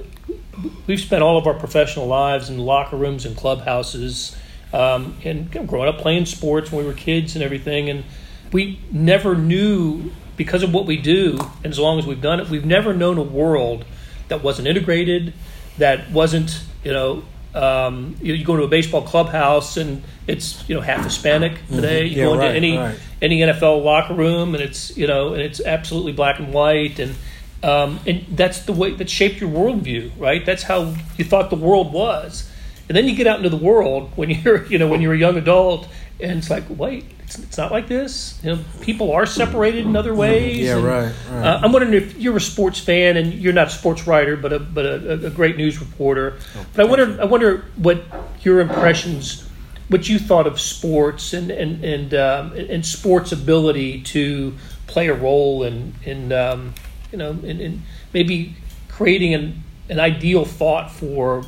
we've 0.86 1.00
spent 1.00 1.22
all 1.22 1.36
of 1.36 1.46
our 1.46 1.52
professional 1.52 2.06
lives 2.06 2.48
in 2.48 2.56
locker 2.56 2.96
rooms 2.96 3.26
and 3.26 3.36
clubhouses, 3.36 4.34
um, 4.74 5.16
and 5.24 5.54
you 5.54 5.60
know, 5.60 5.66
growing 5.66 5.88
up 5.88 5.98
playing 5.98 6.26
sports 6.26 6.72
when 6.72 6.84
we 6.84 6.90
were 6.90 6.96
kids 6.96 7.36
and 7.36 7.44
everything, 7.44 7.88
and 7.88 8.04
we 8.52 8.80
never 8.90 9.36
knew 9.36 10.10
because 10.36 10.64
of 10.64 10.74
what 10.74 10.84
we 10.84 10.96
do, 10.96 11.38
and 11.62 11.66
as 11.66 11.78
long 11.78 11.98
as 11.98 12.06
we've 12.06 12.20
done 12.20 12.40
it, 12.40 12.48
we've 12.48 12.64
never 12.64 12.92
known 12.92 13.16
a 13.16 13.22
world 13.22 13.84
that 14.28 14.42
wasn't 14.42 14.66
integrated, 14.66 15.32
that 15.78 16.10
wasn't 16.10 16.62
you 16.82 16.92
know. 16.92 17.24
Um, 17.54 18.16
you, 18.20 18.34
you 18.34 18.44
go 18.44 18.56
to 18.56 18.64
a 18.64 18.68
baseball 18.68 19.02
clubhouse 19.02 19.76
and 19.76 20.02
it's 20.26 20.68
you 20.68 20.74
know 20.74 20.80
half 20.80 21.04
Hispanic 21.04 21.52
today. 21.68 22.06
You 22.06 22.10
Mm-hmm. 22.10 22.18
Yeah, 22.18 22.24
go 22.24 22.32
into 22.32 22.46
right, 22.46 22.56
any 22.56 22.76
right. 22.76 22.98
any 23.22 23.40
NFL 23.42 23.84
locker 23.84 24.14
room, 24.14 24.56
and 24.56 24.62
it's 24.62 24.96
you 24.96 25.06
know, 25.06 25.34
and 25.34 25.40
it's 25.40 25.60
absolutely 25.60 26.12
black 26.12 26.40
and 26.40 26.52
white, 26.52 26.98
and 26.98 27.14
um, 27.62 28.00
and 28.06 28.26
that's 28.30 28.64
the 28.64 28.72
way 28.72 28.90
that 28.90 29.08
shaped 29.08 29.40
your 29.40 29.50
worldview, 29.50 30.10
right? 30.18 30.44
That's 30.44 30.64
how 30.64 30.96
you 31.16 31.24
thought 31.24 31.50
the 31.50 31.56
world 31.56 31.92
was, 31.92 32.50
and 32.88 32.96
then 32.96 33.08
you 33.08 33.14
get 33.14 33.26
out 33.26 33.38
into 33.38 33.50
the 33.50 33.56
world 33.56 34.12
when 34.16 34.30
you're 34.42 34.64
you 34.66 34.78
know 34.78 34.88
when 34.88 35.00
you're 35.00 35.14
a 35.14 35.18
young 35.18 35.36
adult 35.36 35.88
and 36.20 36.38
it's 36.38 36.48
like, 36.48 36.64
wait, 36.68 37.04
it's, 37.20 37.38
it's 37.38 37.58
not 37.58 37.72
like 37.72 37.88
this. 37.88 38.38
You 38.42 38.54
know, 38.54 38.64
people 38.80 39.12
are 39.12 39.26
separated 39.26 39.84
in 39.84 39.96
other 39.96 40.14
ways. 40.14 40.60
Yeah, 40.60 40.76
and, 40.76 40.84
right, 40.84 41.12
right. 41.30 41.46
Uh, 41.46 41.60
I'm 41.62 41.72
wondering 41.72 41.94
if 41.94 42.16
you're 42.16 42.36
a 42.36 42.40
sports 42.40 42.78
fan 42.78 43.16
and 43.16 43.32
you're 43.34 43.52
not 43.52 43.68
a 43.68 43.70
sports 43.70 44.06
writer, 44.06 44.36
but 44.36 44.52
a 44.52 44.60
but 44.60 44.84
a, 44.84 45.26
a 45.26 45.30
great 45.30 45.56
news 45.56 45.80
reporter. 45.80 46.38
Oh, 46.56 46.66
but 46.74 46.86
I 46.86 46.88
wonder, 46.88 47.20
I 47.20 47.24
wonder 47.24 47.64
what 47.76 48.02
your 48.42 48.60
impressions, 48.60 49.48
what 49.88 50.08
you 50.08 50.18
thought 50.18 50.46
of 50.46 50.60
sports 50.60 51.32
and 51.32 51.50
and 51.50 51.84
and 51.84 52.14
um, 52.14 52.52
and 52.52 52.86
sports 52.86 53.32
ability 53.32 54.02
to 54.02 54.54
play 54.86 55.08
a 55.08 55.14
role 55.14 55.64
in 55.64 55.94
in 56.04 56.32
um, 56.32 56.74
you 57.10 57.18
know 57.18 57.30
in, 57.30 57.60
in 57.60 57.82
maybe 58.12 58.54
creating 58.88 59.34
an 59.34 59.64
an 59.88 59.98
ideal 59.98 60.44
thought 60.44 60.90
for 60.92 61.44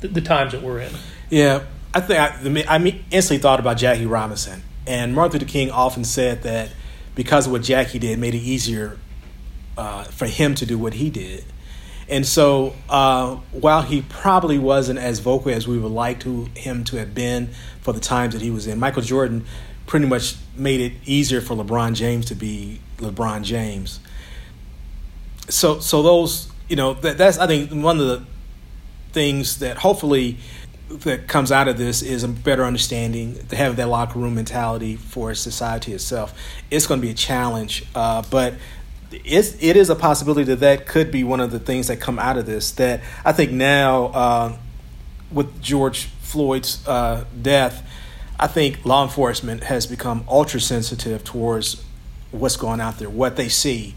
the, 0.00 0.08
the 0.08 0.20
times 0.20 0.52
that 0.52 0.62
we're 0.62 0.80
in. 0.80 0.92
Yeah, 1.28 1.64
I 1.94 2.00
think 2.00 2.18
I, 2.68 2.76
I 2.76 3.02
instantly 3.10 3.38
thought 3.38 3.60
about 3.60 3.76
Jackie 3.76 4.06
Robinson, 4.06 4.62
and 4.86 5.14
Martin 5.14 5.40
Luther 5.40 5.50
King 5.50 5.70
often 5.70 6.04
said 6.04 6.42
that 6.42 6.70
because 7.14 7.46
of 7.46 7.52
what 7.52 7.62
Jackie 7.62 7.98
did, 7.98 8.18
made 8.18 8.34
it 8.34 8.38
easier 8.38 8.98
uh, 9.76 10.04
for 10.04 10.26
him 10.26 10.54
to 10.56 10.66
do 10.66 10.78
what 10.78 10.94
he 10.94 11.10
did. 11.10 11.44
And 12.08 12.26
so, 12.26 12.74
uh, 12.88 13.36
while 13.52 13.82
he 13.82 14.02
probably 14.02 14.58
wasn't 14.58 14.98
as 14.98 15.20
vocal 15.20 15.52
as 15.52 15.68
we 15.68 15.78
would 15.78 15.92
like 15.92 16.20
to 16.20 16.46
him 16.56 16.82
to 16.84 16.96
have 16.96 17.14
been 17.14 17.50
for 17.82 17.92
the 17.92 18.00
times 18.00 18.34
that 18.34 18.42
he 18.42 18.50
was 18.50 18.66
in, 18.66 18.80
Michael 18.80 19.02
Jordan 19.02 19.44
pretty 19.86 20.06
much 20.06 20.36
made 20.56 20.80
it 20.80 20.92
easier 21.04 21.40
for 21.40 21.54
LeBron 21.54 21.94
James 21.94 22.26
to 22.26 22.34
be 22.34 22.80
LeBron 22.98 23.42
James. 23.42 24.00
So, 25.48 25.78
so 25.80 26.02
those, 26.02 26.50
you 26.68 26.76
know, 26.76 26.94
that, 26.94 27.16
that's 27.16 27.38
I 27.38 27.46
think 27.46 27.70
one 27.70 28.00
of 28.00 28.06
the 28.06 28.24
things 29.12 29.58
that 29.58 29.78
hopefully 29.78 30.38
that 30.90 31.28
comes 31.28 31.52
out 31.52 31.68
of 31.68 31.78
this 31.78 32.02
is 32.02 32.24
a 32.24 32.28
better 32.28 32.64
understanding 32.64 33.38
to 33.48 33.56
have 33.56 33.76
that 33.76 33.88
locker 33.88 34.18
room 34.18 34.34
mentality 34.34 34.96
for 34.96 35.34
society 35.34 35.92
itself. 35.92 36.34
It's 36.70 36.86
going 36.86 37.00
to 37.00 37.06
be 37.06 37.12
a 37.12 37.16
challenge, 37.16 37.84
uh, 37.94 38.22
but 38.30 38.54
it's, 39.12 39.56
it 39.62 39.76
is 39.76 39.90
a 39.90 39.94
possibility 39.94 40.44
that 40.44 40.60
that 40.60 40.86
could 40.86 41.10
be 41.10 41.22
one 41.24 41.40
of 41.40 41.50
the 41.52 41.60
things 41.60 41.88
that 41.88 42.00
come 42.00 42.18
out 42.18 42.36
of 42.36 42.46
this. 42.46 42.72
That 42.72 43.02
I 43.24 43.32
think 43.32 43.52
now 43.52 44.06
uh, 44.06 44.56
with 45.30 45.62
George 45.62 46.06
Floyd's 46.22 46.86
uh, 46.86 47.24
death, 47.40 47.88
I 48.38 48.46
think 48.46 48.84
law 48.84 49.04
enforcement 49.04 49.64
has 49.64 49.86
become 49.86 50.24
ultra 50.28 50.60
sensitive 50.60 51.22
towards 51.22 51.84
what's 52.30 52.56
going 52.56 52.80
out 52.80 52.98
there, 52.98 53.10
what 53.10 53.36
they 53.36 53.48
see, 53.48 53.94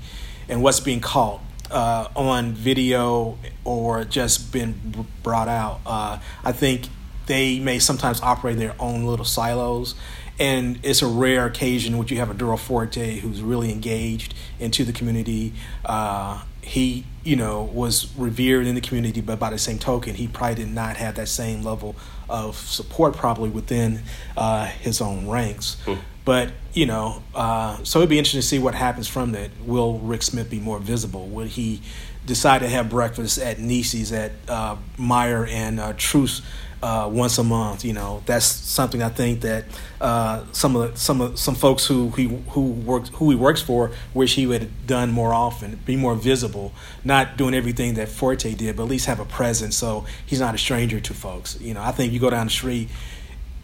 and 0.47 0.61
what's 0.61 0.79
being 0.79 0.99
caught 0.99 1.41
uh, 1.73 2.07
on 2.15 2.53
video 2.53 3.37
or 3.65 4.05
just 4.05 4.51
been 4.51 5.05
brought 5.23 5.47
out. 5.47 5.81
Uh, 5.85 6.19
I 6.43 6.51
think 6.51 6.87
they 7.25 7.59
may 7.59 7.79
sometimes 7.79 8.21
operate 8.21 8.57
their 8.57 8.75
own 8.79 9.05
little 9.05 9.25
silos. 9.25 9.95
And 10.39 10.79
it's 10.83 11.01
a 11.01 11.07
rare 11.07 11.45
occasion 11.45 11.97
when 11.97 12.07
you 12.07 12.17
have 12.17 12.31
a 12.31 12.33
Darryl 12.33 12.59
Forte 12.59 13.19
who's 13.19 13.41
really 13.41 13.71
engaged 13.71 14.33
into 14.59 14.83
the 14.83 14.91
community. 14.91 15.53
Uh, 15.85 16.43
he, 16.61 17.05
you 17.23 17.35
know, 17.35 17.63
was 17.63 18.13
revered 18.17 18.67
in 18.67 18.75
the 18.75 18.81
community, 18.81 19.21
but 19.21 19.39
by 19.39 19.49
the 19.49 19.57
same 19.57 19.79
token, 19.79 20.15
he 20.15 20.27
probably 20.27 20.55
did 20.55 20.73
not 20.73 20.97
have 20.97 21.15
that 21.15 21.27
same 21.29 21.63
level 21.63 21.95
of 22.29 22.55
support 22.55 23.15
probably 23.15 23.49
within 23.49 24.01
uh, 24.35 24.65
his 24.65 25.01
own 25.01 25.27
ranks. 25.27 25.77
But 26.25 26.51
you 26.73 26.85
know, 26.85 27.21
uh, 27.35 27.83
so 27.83 27.99
it'd 27.99 28.09
be 28.09 28.17
interesting 28.17 28.41
to 28.41 28.47
see 28.47 28.59
what 28.59 28.75
happens 28.75 29.07
from 29.07 29.33
that. 29.33 29.51
Will 29.65 29.99
Rick 29.99 30.23
Smith 30.23 30.49
be 30.49 30.59
more 30.59 30.79
visible? 30.79 31.27
Will 31.27 31.45
he 31.45 31.81
decide 32.25 32.59
to 32.59 32.69
have 32.69 32.89
breakfast 32.89 33.37
at 33.37 33.59
Niecy's 33.59 34.11
at 34.11 34.31
uh, 34.47 34.77
Meyer 34.97 35.45
and 35.45 35.79
uh, 35.79 35.93
Troost 35.97 36.43
uh, 36.83 37.09
once 37.09 37.37
a 37.37 37.43
month? 37.43 37.83
You 37.83 37.93
know, 37.93 38.21
that's 38.25 38.45
something 38.45 39.01
I 39.01 39.09
think 39.09 39.41
that 39.41 39.65
uh, 39.99 40.43
some 40.51 40.75
of 40.75 40.91
the, 40.91 40.99
some 40.99 41.21
of 41.21 41.39
some 41.39 41.55
folks 41.55 41.85
who 41.87 42.09
he 42.11 42.27
who 42.49 42.61
works 42.61 43.09
who 43.15 43.29
he 43.29 43.35
works 43.35 43.61
for 43.61 43.91
wish 44.13 44.35
he 44.35 44.45
would 44.45 44.61
have 44.61 44.87
done 44.87 45.11
more 45.11 45.33
often, 45.33 45.79
be 45.85 45.95
more 45.95 46.15
visible, 46.15 46.73
not 47.03 47.37
doing 47.37 47.53
everything 47.53 47.95
that 47.95 48.09
Forte 48.09 48.53
did, 48.53 48.75
but 48.75 48.83
at 48.83 48.89
least 48.89 49.05
have 49.07 49.19
a 49.19 49.25
presence 49.25 49.75
so 49.75 50.05
he's 50.25 50.39
not 50.39 50.53
a 50.53 50.57
stranger 50.57 50.99
to 50.99 51.13
folks. 51.13 51.59
You 51.59 51.73
know, 51.73 51.81
I 51.81 51.91
think 51.91 52.13
you 52.13 52.19
go 52.19 52.29
down 52.29 52.47
the 52.47 52.51
street 52.51 52.89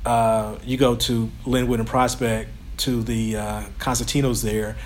uh, 0.05 0.57
you 0.63 0.77
go 0.77 0.95
to 0.95 1.29
Linwood 1.45 1.79
and 1.79 1.87
Prospect 1.87 2.49
to 2.77 3.03
the 3.03 3.37
uh, 3.37 3.63
Constantinos 3.79 4.43
there. 4.43 4.77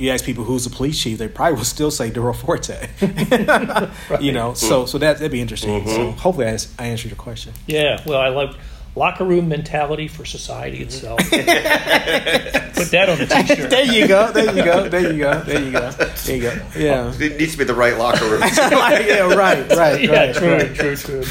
You 0.00 0.10
ask 0.10 0.24
people 0.24 0.44
who's 0.44 0.64
the 0.64 0.70
police 0.70 1.00
chief, 1.00 1.18
they 1.18 1.28
probably 1.28 1.56
will 1.58 1.64
still 1.64 1.90
say 1.90 2.10
Darryl 2.10 2.34
Forte. 2.34 2.88
You 4.20 4.32
know, 4.32 4.54
so 4.54 4.86
so 4.86 4.98
that 4.98 5.18
that'd 5.18 5.30
be 5.30 5.40
interesting. 5.40 5.86
So 5.86 6.10
hopefully 6.12 6.46
I, 6.46 6.58
I 6.78 6.86
answered 6.86 7.10
your 7.10 7.16
question. 7.16 7.52
Yeah, 7.66 8.02
well, 8.06 8.20
I 8.20 8.28
love 8.28 8.56
locker 8.96 9.24
room 9.24 9.48
mentality 9.48 10.08
for 10.08 10.24
society 10.24 10.82
itself. 10.82 11.18
Put 11.30 11.30
that 12.90 13.08
on 13.08 13.18
the 13.18 13.26
t-shirt. 13.26 13.70
there 13.70 13.84
you 13.84 14.08
go. 14.08 14.32
There 14.32 14.56
you 14.56 14.64
go. 14.64 14.88
There 14.88 15.12
you 15.12 15.18
go. 15.18 15.40
There 15.40 15.62
you 15.62 15.72
go. 15.72 15.90
There 15.90 16.36
you 16.36 16.42
go. 16.42 16.62
Yeah. 16.76 17.12
It 17.18 17.38
needs 17.38 17.52
to 17.52 17.58
be 17.58 17.64
the 17.64 17.74
right 17.74 17.96
locker 17.96 18.28
room. 18.28 18.42
yeah. 18.56 19.32
Right. 19.34 19.68
Right. 19.70 20.02
Yeah, 20.02 20.10
right, 20.12 20.34
true, 20.34 20.52
right. 20.54 20.74
true, 20.74 20.96
true. 20.96 21.24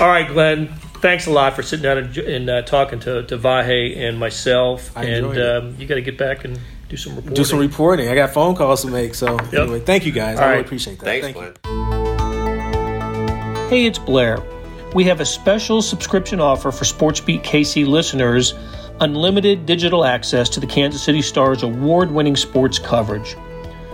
All 0.00 0.08
right, 0.08 0.28
Glenn. 0.28 0.68
Thanks 1.02 1.26
a 1.26 1.30
lot 1.30 1.54
for 1.54 1.62
sitting 1.62 1.82
down 1.82 1.98
and, 1.98 2.16
and 2.16 2.50
uh, 2.50 2.62
talking 2.62 2.98
to, 3.00 3.24
to 3.26 3.36
Vahe 3.36 3.96
and 3.98 4.18
myself. 4.18 4.96
I 4.96 5.04
and 5.04 5.14
enjoyed 5.26 5.36
it. 5.36 5.56
um, 5.64 5.76
you 5.78 5.86
got 5.86 5.96
to 5.96 6.02
get 6.02 6.16
back 6.16 6.44
and 6.44 6.58
do 6.88 6.96
some 6.96 7.16
reporting. 7.16 7.34
Do 7.34 7.44
some 7.44 7.58
reporting. 7.58 8.08
I 8.08 8.14
got 8.14 8.30
phone 8.32 8.54
calls 8.54 8.82
to 8.82 8.88
make. 8.88 9.14
So 9.14 9.36
anyway, 9.36 9.80
thank 9.80 10.06
you 10.06 10.12
guys. 10.12 10.38
All 10.38 10.44
I 10.44 10.52
really 10.52 10.64
appreciate 10.64 10.98
that. 11.00 11.04
Thanks, 11.04 11.26
thank 11.26 11.36
you. 11.36 11.54
Hey, 13.68 13.86
it's 13.86 13.98
Blair. 13.98 14.38
We 14.94 15.04
have 15.04 15.20
a 15.20 15.26
special 15.26 15.82
subscription 15.82 16.40
offer 16.40 16.70
for 16.70 16.84
SportsBeat 16.84 17.42
KC 17.42 17.86
listeners 17.86 18.54
unlimited 19.00 19.66
digital 19.66 20.04
access 20.04 20.48
to 20.50 20.60
the 20.60 20.66
Kansas 20.66 21.02
City 21.02 21.22
Stars 21.22 21.62
award 21.62 22.10
winning 22.10 22.36
sports 22.36 22.78
coverage. 22.78 23.36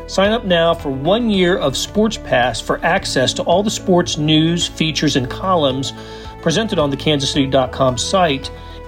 Sign 0.07 0.33
up 0.33 0.45
now 0.45 0.75
for 0.75 0.91
one 0.91 1.31
year 1.31 1.57
of 1.57 1.77
Sports 1.77 2.19
Pass 2.19 2.61
for 2.61 2.85
access 2.85 3.33
to 3.35 3.43
all 3.43 3.63
the 3.63 3.71
sports 3.71 4.19
news, 4.19 4.67
features, 4.67 5.17
and 5.17 5.31
columns 5.31 5.93
presented 6.43 6.79
on 6.79 6.91
the 6.91 6.97
kansascity.com 6.97 7.97
site, 7.99 8.51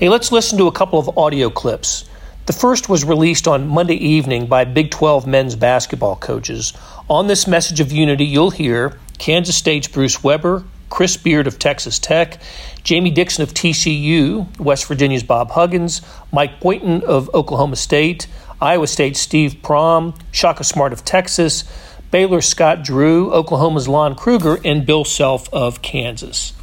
Hey, 0.00 0.08
let's 0.08 0.32
listen 0.32 0.56
to 0.56 0.66
a 0.66 0.72
couple 0.72 0.98
of 0.98 1.18
audio 1.18 1.50
clips. 1.50 2.08
The 2.46 2.54
first 2.54 2.88
was 2.88 3.04
released 3.04 3.46
on 3.46 3.68
Monday 3.68 3.96
evening 3.96 4.46
by 4.46 4.64
Big 4.64 4.90
12 4.90 5.26
men's 5.26 5.56
basketball 5.56 6.16
coaches. 6.16 6.72
On 7.10 7.26
this 7.26 7.46
message 7.46 7.80
of 7.80 7.92
unity, 7.92 8.24
you'll 8.24 8.48
hear 8.48 8.98
Kansas 9.18 9.56
State's 9.56 9.88
Bruce 9.88 10.24
Weber, 10.24 10.64
Chris 10.88 11.18
Beard 11.18 11.46
of 11.46 11.58
Texas 11.58 11.98
Tech, 11.98 12.40
Jamie 12.82 13.10
Dixon 13.10 13.42
of 13.42 13.52
TCU, 13.52 14.58
West 14.58 14.86
Virginia's 14.86 15.22
Bob 15.22 15.50
Huggins, 15.50 16.00
Mike 16.32 16.60
Boynton 16.60 17.02
of 17.02 17.28
Oklahoma 17.34 17.76
State, 17.76 18.26
Iowa 18.58 18.86
State's 18.86 19.20
Steve 19.20 19.56
Prohm, 19.62 20.18
Shaka 20.32 20.64
Smart 20.64 20.94
of 20.94 21.04
Texas, 21.04 21.64
Baylor 22.10 22.40
Scott 22.40 22.82
Drew, 22.82 23.30
Oklahoma's 23.34 23.86
Lon 23.86 24.14
Kruger, 24.14 24.56
and 24.64 24.86
Bill 24.86 25.04
Self 25.04 25.52
of 25.52 25.82
Kansas. 25.82 26.54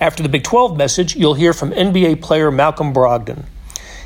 After 0.00 0.22
the 0.22 0.28
Big 0.28 0.42
12 0.44 0.76
message, 0.76 1.16
you'll 1.16 1.34
hear 1.34 1.52
from 1.52 1.70
NBA 1.72 2.20
player 2.20 2.50
Malcolm 2.50 2.92
Brogdon. 2.92 3.44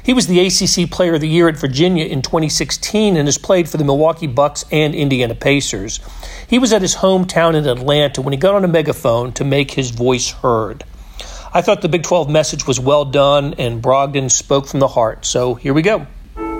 He 0.02 0.14
was 0.14 0.26
the 0.28 0.40
ACC 0.40 0.90
Player 0.90 1.14
of 1.14 1.20
the 1.20 1.28
Year 1.28 1.48
at 1.48 1.56
Virginia 1.58 2.04
in 2.06 2.22
2016 2.22 3.16
and 3.16 3.26
has 3.28 3.36
played 3.36 3.68
for 3.68 3.76
the 3.76 3.84
Milwaukee 3.84 4.26
Bucks 4.26 4.64
and 4.70 4.94
Indiana 4.94 5.34
Pacers. 5.34 6.00
He 6.48 6.58
was 6.58 6.72
at 6.72 6.80
his 6.82 6.96
hometown 6.96 7.54
in 7.54 7.66
Atlanta 7.66 8.22
when 8.22 8.32
he 8.32 8.38
got 8.38 8.54
on 8.54 8.64
a 8.64 8.68
megaphone 8.68 9.32
to 9.32 9.44
make 9.44 9.72
his 9.72 9.90
voice 9.90 10.30
heard. 10.30 10.84
I 11.52 11.60
thought 11.60 11.82
the 11.82 11.88
Big 11.88 12.04
12 12.04 12.30
message 12.30 12.66
was 12.66 12.80
well 12.80 13.04
done 13.04 13.54
and 13.58 13.82
Brogdon 13.82 14.30
spoke 14.30 14.66
from 14.68 14.80
the 14.80 14.88
heart. 14.88 15.26
So 15.26 15.54
here 15.54 15.74
we 15.74 15.82
go. 15.82 16.06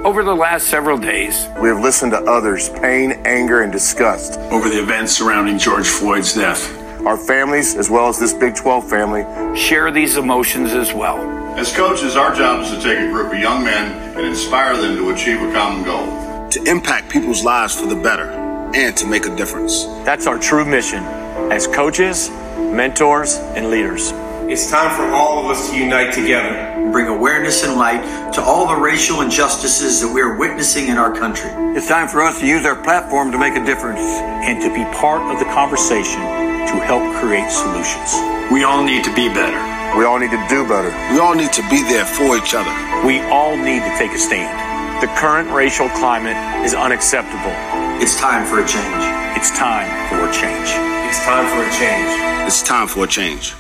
Over 0.05 0.25
the 0.25 0.35
last 0.35 0.67
several 0.67 0.99
days, 0.99 1.47
We 1.61 1.69
have 1.69 1.81
listened 1.81 2.13
to 2.13 2.19
others' 2.19 2.69
pain, 2.69 3.13
anger, 3.25 3.63
and 3.63 3.71
disgust. 3.73 4.39
over 4.51 4.69
the 4.69 4.83
events 4.83 5.13
surrounding 5.13 5.59
George 5.59 5.87
Floyd's 5.89 6.35
death. 6.35 6.77
Our 7.07 7.17
families, 7.17 7.77
as 7.77 7.89
well 7.89 8.09
as 8.09 8.19
this 8.19 8.35
Big 8.35 8.55
12 8.55 8.89
family, 8.89 9.25
share 9.57 9.91
these 9.91 10.17
emotions 10.19 10.73
as 10.73 10.93
well. 10.93 11.19
As 11.59 11.73
coaches, 11.75 12.15
our 12.15 12.35
job 12.35 12.63
is 12.63 12.71
to 12.73 12.81
take 12.81 12.99
a 12.99 13.11
group 13.11 13.33
of 13.33 13.39
young 13.39 13.65
men 13.65 14.17
and 14.19 14.27
inspire 14.27 14.77
them 14.77 14.97
to 14.97 15.11
achieve 15.11 15.41
a 15.41 15.51
common 15.53 15.83
goal. 15.83 16.29
to 16.51 16.63
impact 16.65 17.09
people's 17.09 17.45
lives 17.45 17.79
for 17.81 17.87
the 17.87 17.95
better 17.95 18.29
and 18.75 18.97
to 18.97 19.07
make 19.07 19.25
a 19.25 19.35
difference. 19.37 19.85
That's 20.05 20.27
our 20.27 20.37
true 20.37 20.65
mission 20.65 21.05
as 21.51 21.69
coaches, 21.69 22.29
mentors, 22.59 23.37
and 23.55 23.71
leaders. 23.71 24.11
It's 24.51 24.69
time 24.69 24.95
for 24.97 25.15
all 25.15 25.45
of 25.45 25.51
us 25.57 25.71
to 25.71 25.77
unite 25.77 26.13
together. 26.13 26.49
And 26.49 26.93
bring 26.93 27.07
awareness 27.07 27.63
and 27.63 27.77
light 27.77 28.33
to 28.35 28.43
all 28.43 28.67
the 28.67 28.75
racial 28.75 29.21
injustices 29.21 30.01
that 30.01 30.13
we 30.13 30.21
are 30.21 30.37
witnessing 30.37 30.89
in 30.89 30.99
our 30.99 31.15
country. 31.15 31.51
It's 31.77 31.87
time 31.87 32.09
for 32.09 32.21
us 32.21 32.41
to 32.41 32.47
use 32.47 32.67
our 32.67 32.75
platform 32.75 33.31
to 33.31 33.39
make 33.39 33.55
a 33.55 33.65
difference 33.65 34.01
and 34.01 34.61
to 34.61 34.75
be 34.75 34.83
part 34.99 35.23
of 35.33 35.39
the 35.39 35.45
conversation 35.55 36.21
to 36.69 36.77
help 36.81 37.03
create 37.17 37.51
solutions. 37.51 38.13
We 38.53 38.65
all 38.65 38.83
need 38.83 39.05
to 39.05 39.15
be 39.15 39.29
better. 39.29 39.59
We 39.97 40.05
all 40.05 40.19
need 40.19 40.31
to 40.31 40.45
do 40.49 40.67
better. 40.67 40.91
We 41.13 41.19
all 41.19 41.35
need 41.35 41.53
to 41.55 41.63
be 41.71 41.83
there 41.83 42.05
for 42.05 42.37
each 42.37 42.55
other. 42.55 42.71
We 43.07 43.21
all 43.31 43.57
need 43.57 43.81
to 43.81 43.93
take 43.97 44.13
a 44.13 44.19
stand. 44.19 44.53
The 45.01 45.09
current 45.17 45.51
racial 45.51 45.89
climate 45.91 46.37
is 46.65 46.75
unacceptable. 46.75 47.55
It's 48.03 48.19
time 48.21 48.45
for 48.47 48.61
a 48.61 48.67
change. 48.67 49.03
It's 49.37 49.51
time 49.57 49.89
for 50.09 50.29
a 50.29 50.33
change. 50.33 50.69
It's 51.09 51.25
time 51.25 51.47
for 51.49 51.63
a 51.63 51.71
change. 51.73 52.47
It's 52.47 52.63
time 52.63 52.87
for 52.87 53.05
a 53.05 53.07
change. 53.07 53.55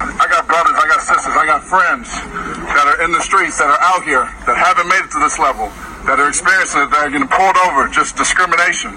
I 0.00 0.26
got 0.30 0.46
brothers, 0.46 0.74
I 0.78 0.86
got 0.86 1.00
sisters, 1.02 1.34
I 1.34 1.44
got 1.46 1.62
friends 1.62 2.08
that 2.10 2.86
are 2.86 3.04
in 3.04 3.10
the 3.10 3.20
streets, 3.20 3.58
that 3.58 3.66
are 3.66 3.82
out 3.82 4.04
here, 4.04 4.30
that 4.46 4.56
haven't 4.56 4.86
made 4.88 5.02
it 5.02 5.10
to 5.10 5.18
this 5.18 5.38
level, 5.38 5.68
that 6.06 6.20
are 6.20 6.28
experiencing 6.28 6.82
it, 6.82 6.90
that 6.90 7.02
are 7.02 7.10
getting 7.10 7.26
pulled 7.26 7.56
over, 7.66 7.88
just 7.88 8.16
discrimination, 8.16 8.94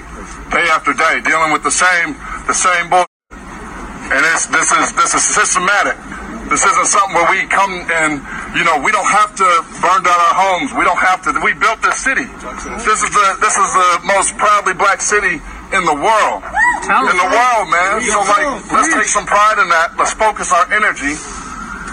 day 0.54 0.70
after 0.70 0.94
day, 0.94 1.22
dealing 1.26 1.52
with 1.52 1.64
the 1.64 1.74
same, 1.74 2.14
the 2.46 2.54
same 2.54 2.90
bull. 2.90 3.11
And 4.12 4.22
it's, 4.36 4.48
this 4.52 4.68
is 4.72 4.92
this 5.00 5.16
is 5.16 5.24
systematic. 5.24 5.96
This 6.52 6.68
isn't 6.68 6.90
something 6.92 7.16
where 7.16 7.32
we 7.32 7.48
come 7.48 7.72
and 7.72 8.20
you 8.52 8.68
know 8.68 8.76
we 8.84 8.92
don't 8.92 9.08
have 9.08 9.32
to 9.40 9.48
burn 9.80 10.04
down 10.04 10.20
our 10.20 10.36
homes. 10.36 10.76
We 10.76 10.84
don't 10.84 11.00
have 11.00 11.24
to. 11.24 11.32
We 11.40 11.56
built 11.56 11.80
this 11.80 11.96
city. 12.04 12.28
This 12.84 13.00
is 13.00 13.08
the 13.08 13.28
this 13.40 13.56
is 13.56 13.70
the 13.72 13.90
most 14.04 14.36
proudly 14.36 14.76
black 14.76 15.00
city 15.00 15.40
in 15.72 15.84
the 15.88 15.96
world. 15.96 16.44
In 17.08 17.16
the 17.16 17.30
world, 17.32 17.66
man. 17.72 18.04
So 18.04 18.20
like, 18.28 18.68
let's 18.76 18.92
take 18.92 19.08
some 19.08 19.24
pride 19.24 19.64
in 19.64 19.72
that. 19.72 19.96
Let's 19.96 20.12
focus 20.12 20.52
our 20.52 20.68
energy. 20.76 21.16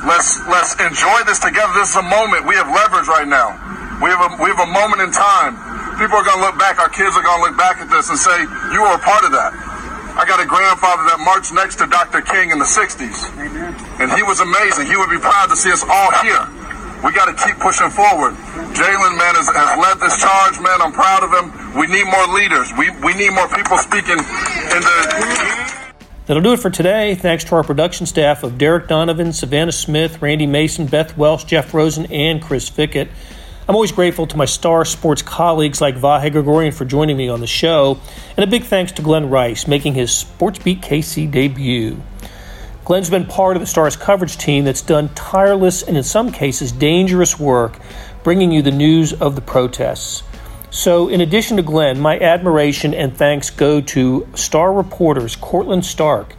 Let's 0.02 0.42
let's 0.50 0.74
enjoy 0.82 1.22
this 1.22 1.38
together. 1.38 1.70
This 1.78 1.94
is 1.94 1.98
a 2.02 2.06
moment. 2.10 2.42
We 2.50 2.58
have 2.58 2.66
leverage 2.66 3.06
right 3.06 3.30
now. 3.30 3.54
We 4.02 4.10
have 4.10 4.26
a 4.26 4.30
we 4.42 4.50
have 4.50 4.58
a 4.58 4.70
moment 4.74 5.06
in 5.06 5.14
time. 5.14 5.54
People 6.02 6.18
are 6.18 6.26
gonna 6.26 6.42
look 6.42 6.58
back. 6.58 6.82
Our 6.82 6.90
kids 6.90 7.14
are 7.14 7.22
gonna 7.22 7.46
look 7.46 7.54
back 7.54 7.78
at 7.78 7.86
this 7.94 8.10
and 8.10 8.18
say, 8.18 8.42
"You 8.74 8.82
were 8.82 8.98
a 8.98 9.02
part 9.02 9.22
of 9.22 9.30
that." 9.38 9.67
I 10.18 10.26
got 10.26 10.42
a 10.42 10.46
grandfather 10.50 11.06
that 11.14 11.22
marched 11.22 11.54
next 11.54 11.78
to 11.78 11.86
Dr. 11.86 12.20
King 12.26 12.50
in 12.50 12.58
the 12.58 12.66
'60s, 12.66 13.30
and 14.02 14.10
he 14.18 14.26
was 14.26 14.42
amazing. 14.42 14.90
He 14.90 14.98
would 14.98 15.14
be 15.14 15.22
proud 15.22 15.46
to 15.46 15.54
see 15.54 15.70
us 15.70 15.86
all 15.86 16.10
here. 16.26 16.42
We 17.06 17.14
got 17.14 17.30
to 17.30 17.38
keep 17.38 17.54
pushing 17.62 17.88
forward. 17.88 18.34
Jalen, 18.74 19.14
man, 19.14 19.38
has, 19.38 19.46
has, 19.46 19.78
led 19.78 20.02
this 20.02 20.18
charge, 20.18 20.58
man. 20.58 20.82
I'm 20.82 20.90
proud 20.90 21.22
of 21.22 21.30
him. 21.30 21.78
We 21.78 21.86
need 21.86 22.10
more 22.10 22.26
leaders. 22.34 22.66
We, 22.74 22.90
we 23.06 23.14
need 23.14 23.30
more 23.30 23.46
people 23.46 23.78
speaking 23.78 24.18
in 24.18 24.80
the. 24.82 24.98
That'll 26.26 26.42
do 26.42 26.52
it 26.52 26.58
for 26.58 26.70
today. 26.70 27.14
Thanks 27.14 27.44
to 27.44 27.54
our 27.54 27.62
production 27.62 28.04
staff 28.04 28.42
of 28.42 28.58
Derek 28.58 28.88
Donovan, 28.88 29.32
Savannah 29.32 29.70
Smith, 29.70 30.20
Randy 30.20 30.46
Mason, 30.46 30.86
Beth 30.86 31.16
Welsh, 31.16 31.44
Jeff 31.44 31.72
Rosen, 31.72 32.10
and 32.10 32.42
Chris 32.42 32.68
Fickett. 32.68 33.08
I'm 33.68 33.74
always 33.74 33.92
grateful 33.92 34.26
to 34.28 34.36
my 34.38 34.46
star 34.46 34.86
sports 34.86 35.20
colleagues 35.20 35.82
like 35.82 35.94
Vahe 35.94 36.32
Gregorian 36.32 36.72
for 36.72 36.86
joining 36.86 37.18
me 37.18 37.28
on 37.28 37.40
the 37.40 37.46
show, 37.46 38.00
and 38.34 38.42
a 38.42 38.46
big 38.46 38.64
thanks 38.64 38.92
to 38.92 39.02
Glenn 39.02 39.28
Rice 39.28 39.68
making 39.68 39.92
his 39.92 40.10
Sports 40.10 40.58
Beat 40.58 40.80
KC 40.80 41.30
debut. 41.30 42.00
Glenn's 42.86 43.10
been 43.10 43.26
part 43.26 43.58
of 43.58 43.60
the 43.60 43.66
Stars 43.66 43.94
coverage 43.94 44.38
team 44.38 44.64
that's 44.64 44.80
done 44.80 45.10
tireless 45.10 45.82
and 45.82 45.98
in 45.98 46.02
some 46.02 46.32
cases 46.32 46.72
dangerous 46.72 47.38
work 47.38 47.78
bringing 48.24 48.52
you 48.52 48.62
the 48.62 48.70
news 48.70 49.12
of 49.12 49.34
the 49.34 49.42
protests. 49.42 50.22
So, 50.70 51.10
in 51.10 51.20
addition 51.20 51.58
to 51.58 51.62
Glenn, 51.62 52.00
my 52.00 52.18
admiration 52.18 52.94
and 52.94 53.14
thanks 53.14 53.50
go 53.50 53.82
to 53.82 54.26
Star 54.34 54.72
reporters 54.72 55.36
Cortland 55.36 55.84
Stark, 55.84 56.34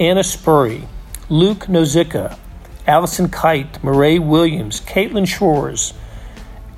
Anna 0.00 0.24
Spoerre, 0.24 0.88
Luke 1.28 1.66
Nozick, 1.66 2.36
Allison 2.84 3.28
Kite, 3.28 3.84
Murray 3.84 4.18
Williams, 4.18 4.80
Caitlin 4.80 5.28
Shores, 5.28 5.94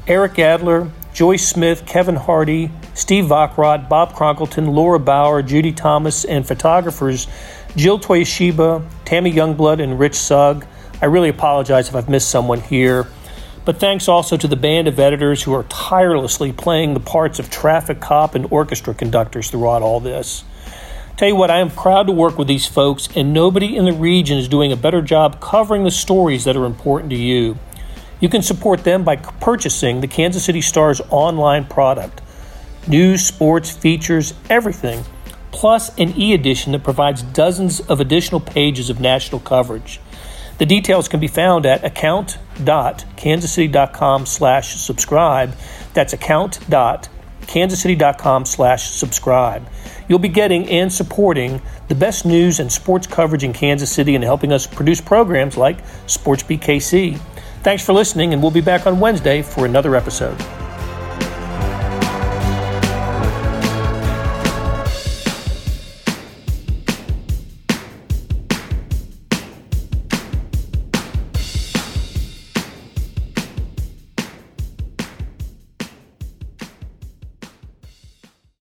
Eric 0.09 0.39
Adler, 0.39 0.89
Joyce 1.13 1.49
Smith, 1.49 1.85
Kevin 1.85 2.15
Hardy, 2.15 2.71
Steve 2.95 3.25
Vockrodt, 3.25 3.89
Bob 3.89 4.13
Cronkleton, 4.13 4.73
Laura 4.73 5.01
Bauer, 5.01 5.43
Judy 5.43 5.73
Thomas, 5.73 6.25
and 6.25 6.47
photographers 6.47 7.27
Jill 7.75 7.99
Toyoshiba, 7.99 8.85
Tammy 9.05 9.33
Ljungblad, 9.33 9.83
and 9.83 9.99
Rich 9.99 10.15
Sugg. 10.15 10.65
I 11.03 11.07
really 11.07 11.29
apologize 11.29 11.89
if 11.89 11.97
I've 11.97 12.09
missed 12.09 12.31
someone 12.31 12.61
here. 12.61 13.09
But 13.65 13.81
thanks 13.81 14.07
also 14.07 14.37
to 14.37 14.47
the 14.47 14.55
band 14.55 14.87
of 14.87 15.01
editors 15.01 15.43
who 15.43 15.53
are 15.53 15.65
tirelessly 15.65 16.53
playing 16.53 16.95
the 16.95 17.01
parts 17.01 17.41
of 17.41 17.51
traffic 17.51 18.01
cop 18.01 18.37
and 18.37 18.47
orchestra 18.53 18.95
conductors 18.95 19.51
throughout 19.51 19.83
all 19.83 19.99
this. 19.99 20.45
Tell 21.17 21.27
you 21.27 21.35
what, 21.35 21.51
I 21.51 21.59
am 21.59 21.71
proud 21.71 22.07
to 22.07 22.13
work 22.13 22.39
with 22.39 22.47
these 22.47 22.67
folks, 22.67 23.09
and 23.17 23.35
nobody 23.35 23.77
in 23.77 23.87
the 23.87 23.93
region 23.93 24.39
is 24.39 24.47
doing 24.47 24.71
a 24.71 24.77
better 24.77 25.03
job 25.03 25.41
covering 25.41 25.83
the 25.83 25.91
stories 25.91 26.45
that 26.45 26.57
are 26.57 26.65
important 26.65 27.11
to 27.11 27.17
you. 27.17 27.59
You 28.21 28.29
can 28.29 28.43
support 28.43 28.85
them 28.85 29.05
by 29.05 29.17
purchasing 29.17 30.01
the 30.01 30.09
Kansas 30.09 30.45
City 30.45 30.61
Star's 30.61 31.01
online 31.11 31.67
product. 31.67 32.23
News, 32.87 33.27
sports, 33.27 33.71
features, 33.71 34.33
everything 34.49 35.05
plus 35.57 35.97
an 35.99 36.17
e 36.19 36.35
edition 36.35 36.73
that 36.73 36.85
provides 36.85 37.23
dozens 37.23 37.81
of 37.81 37.99
additional 37.99 38.41
pages 38.41 38.91
of 38.91 39.01
national 39.01 39.41
coverage. 39.41 39.99
The 40.59 40.67
details 40.67 41.09
can 41.09 41.19
be 41.19 41.29
found 41.29 41.65
at 41.65 41.83
account.kansascity.com 41.83 44.27
slash 44.27 44.77
subscribe. 44.77 45.55
That's 45.95 46.13
account.kansascity.com 46.13 48.45
slash 48.45 48.91
subscribe. 48.91 49.67
You'll 50.09 50.19
be 50.19 50.29
getting 50.29 50.69
and 50.69 50.93
supporting 50.93 51.63
the 51.89 51.95
best 51.95 52.27
news 52.27 52.61
and 52.61 52.71
sports 52.71 53.07
coverage 53.07 53.43
in 53.43 53.55
Kansas 53.55 53.91
City 53.91 54.15
and 54.15 54.23
helping 54.23 54.53
us 54.53 54.67
produce 54.67 55.01
programs 55.01 55.57
like 55.57 55.83
SportsBeat 56.07 56.61
KC. 56.61 57.19
Thanks 57.67 57.85
for 57.85 57.93
listening, 57.95 58.33
and 58.33 58.41
we'll 58.41 58.53
be 58.53 58.61
back 58.61 58.87
on 58.87 59.01
Wednesday 59.01 59.43
for 59.43 59.67
another 59.67 59.97
episode. 59.97 60.41